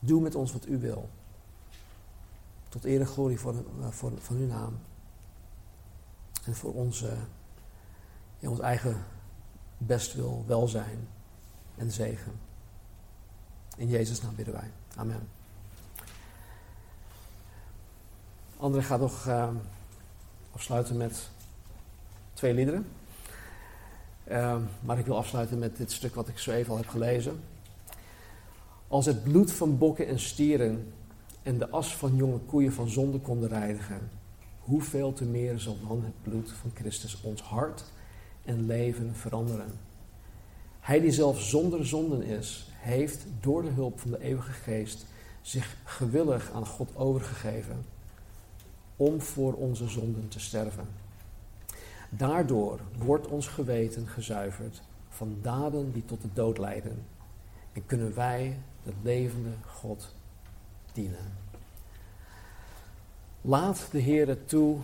Doe 0.00 0.20
met 0.20 0.34
ons 0.34 0.52
wat 0.52 0.66
u 0.66 0.78
wil. 0.78 1.08
Tot 2.68 2.84
eer 2.84 3.00
en 3.00 3.06
glorie 3.06 3.38
voor, 3.38 3.54
eh, 3.80 3.88
van 4.18 4.36
uw 4.36 4.46
naam. 4.46 4.78
En 6.44 6.54
voor 6.54 6.74
onze, 6.74 7.16
ja, 8.38 8.48
ons 8.48 8.60
eigen 8.60 9.04
bestwil, 9.78 10.44
welzijn 10.46 11.08
en 11.76 11.90
zegen. 11.90 12.32
In 13.76 13.88
Jezus' 13.88 14.22
naam 14.22 14.34
bidden 14.34 14.54
wij. 14.54 14.70
Amen. 14.96 15.28
André 18.56 18.82
gaat 18.82 19.00
nog 19.00 19.26
uh, 19.26 19.48
afsluiten 20.52 20.96
met 20.96 21.30
twee 22.32 22.54
liederen. 22.54 22.86
Ehm, 24.24 24.60
maar 24.80 24.98
ik 24.98 25.06
wil 25.06 25.16
afsluiten 25.16 25.58
met 25.58 25.76
dit 25.76 25.92
stuk 25.92 26.14
wat 26.14 26.28
ik 26.28 26.38
zo 26.38 26.50
even 26.50 26.70
al 26.70 26.76
heb 26.76 26.88
gelezen. 26.88 27.40
Als 28.88 29.06
het 29.06 29.22
bloed 29.22 29.52
van 29.52 29.78
bokken 29.78 30.06
en 30.06 30.18
stieren 30.18 30.92
en 31.42 31.58
de 31.58 31.68
as 31.68 31.96
van 31.96 32.16
jonge 32.16 32.38
koeien 32.38 32.72
van 32.72 32.88
zonde 32.88 33.18
konden 33.18 33.48
reinigen, 33.48 34.10
hoeveel 34.58 35.12
te 35.12 35.24
meer 35.24 35.58
zal 35.58 35.78
dan 35.88 36.04
het 36.04 36.22
bloed 36.22 36.52
van 36.52 36.70
Christus 36.74 37.20
ons 37.20 37.42
hart 37.42 37.84
en 38.44 38.66
leven 38.66 39.14
veranderen. 39.14 39.72
Hij 40.80 41.00
die 41.00 41.10
zelf 41.10 41.40
zonder 41.40 41.86
zonden 41.86 42.22
is, 42.22 42.68
heeft 42.72 43.26
door 43.40 43.62
de 43.62 43.70
hulp 43.70 44.00
van 44.00 44.10
de 44.10 44.20
eeuwige 44.20 44.52
geest 44.52 45.06
zich 45.42 45.76
gewillig 45.84 46.50
aan 46.54 46.66
God 46.66 46.96
overgegeven 46.96 47.84
om 48.96 49.20
voor 49.20 49.52
onze 49.52 49.88
zonden 49.88 50.28
te 50.28 50.40
sterven. 50.40 51.03
Daardoor 52.16 52.80
wordt 52.98 53.26
ons 53.26 53.48
geweten 53.48 54.06
gezuiverd 54.06 54.82
van 55.08 55.38
daden 55.42 55.92
die 55.92 56.04
tot 56.04 56.22
de 56.22 56.32
dood 56.32 56.58
leiden. 56.58 57.06
En 57.72 57.86
kunnen 57.86 58.14
wij 58.14 58.58
de 58.82 58.92
levende 59.02 59.50
God 59.66 60.14
dienen. 60.92 61.32
Laat 63.40 63.88
de 63.90 63.98
Heer 63.98 64.44
toe 64.44 64.78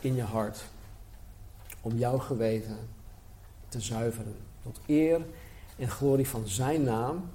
in 0.00 0.14
je 0.14 0.22
hart 0.22 0.64
om 1.80 1.96
jouw 1.96 2.18
geweten 2.18 2.78
te 3.68 3.80
zuiveren. 3.80 4.36
Tot 4.62 4.80
eer 4.86 5.20
en 5.76 5.88
glorie 5.88 6.28
van 6.28 6.48
Zijn 6.48 6.82
naam. 6.82 7.30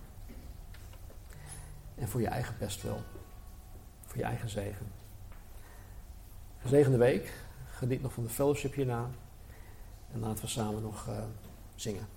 En 1.96 2.08
voor 2.08 2.22
je 2.22 2.28
eigen 2.28 2.56
bestwil. 2.60 3.02
Voor 4.06 4.18
je 4.18 4.24
eigen 4.24 4.50
zegen. 4.50 4.88
Gezegende 6.62 6.98
week 6.98 7.48
geniet 7.80 8.02
nog 8.02 8.14
van 8.14 8.24
de 8.24 8.30
fellowship 8.30 8.74
hierna. 8.74 9.10
En 10.12 10.20
laten 10.20 10.44
we 10.44 10.50
samen 10.50 10.82
nog 10.82 11.08
eh, 11.08 11.24
zingen. 11.76 12.08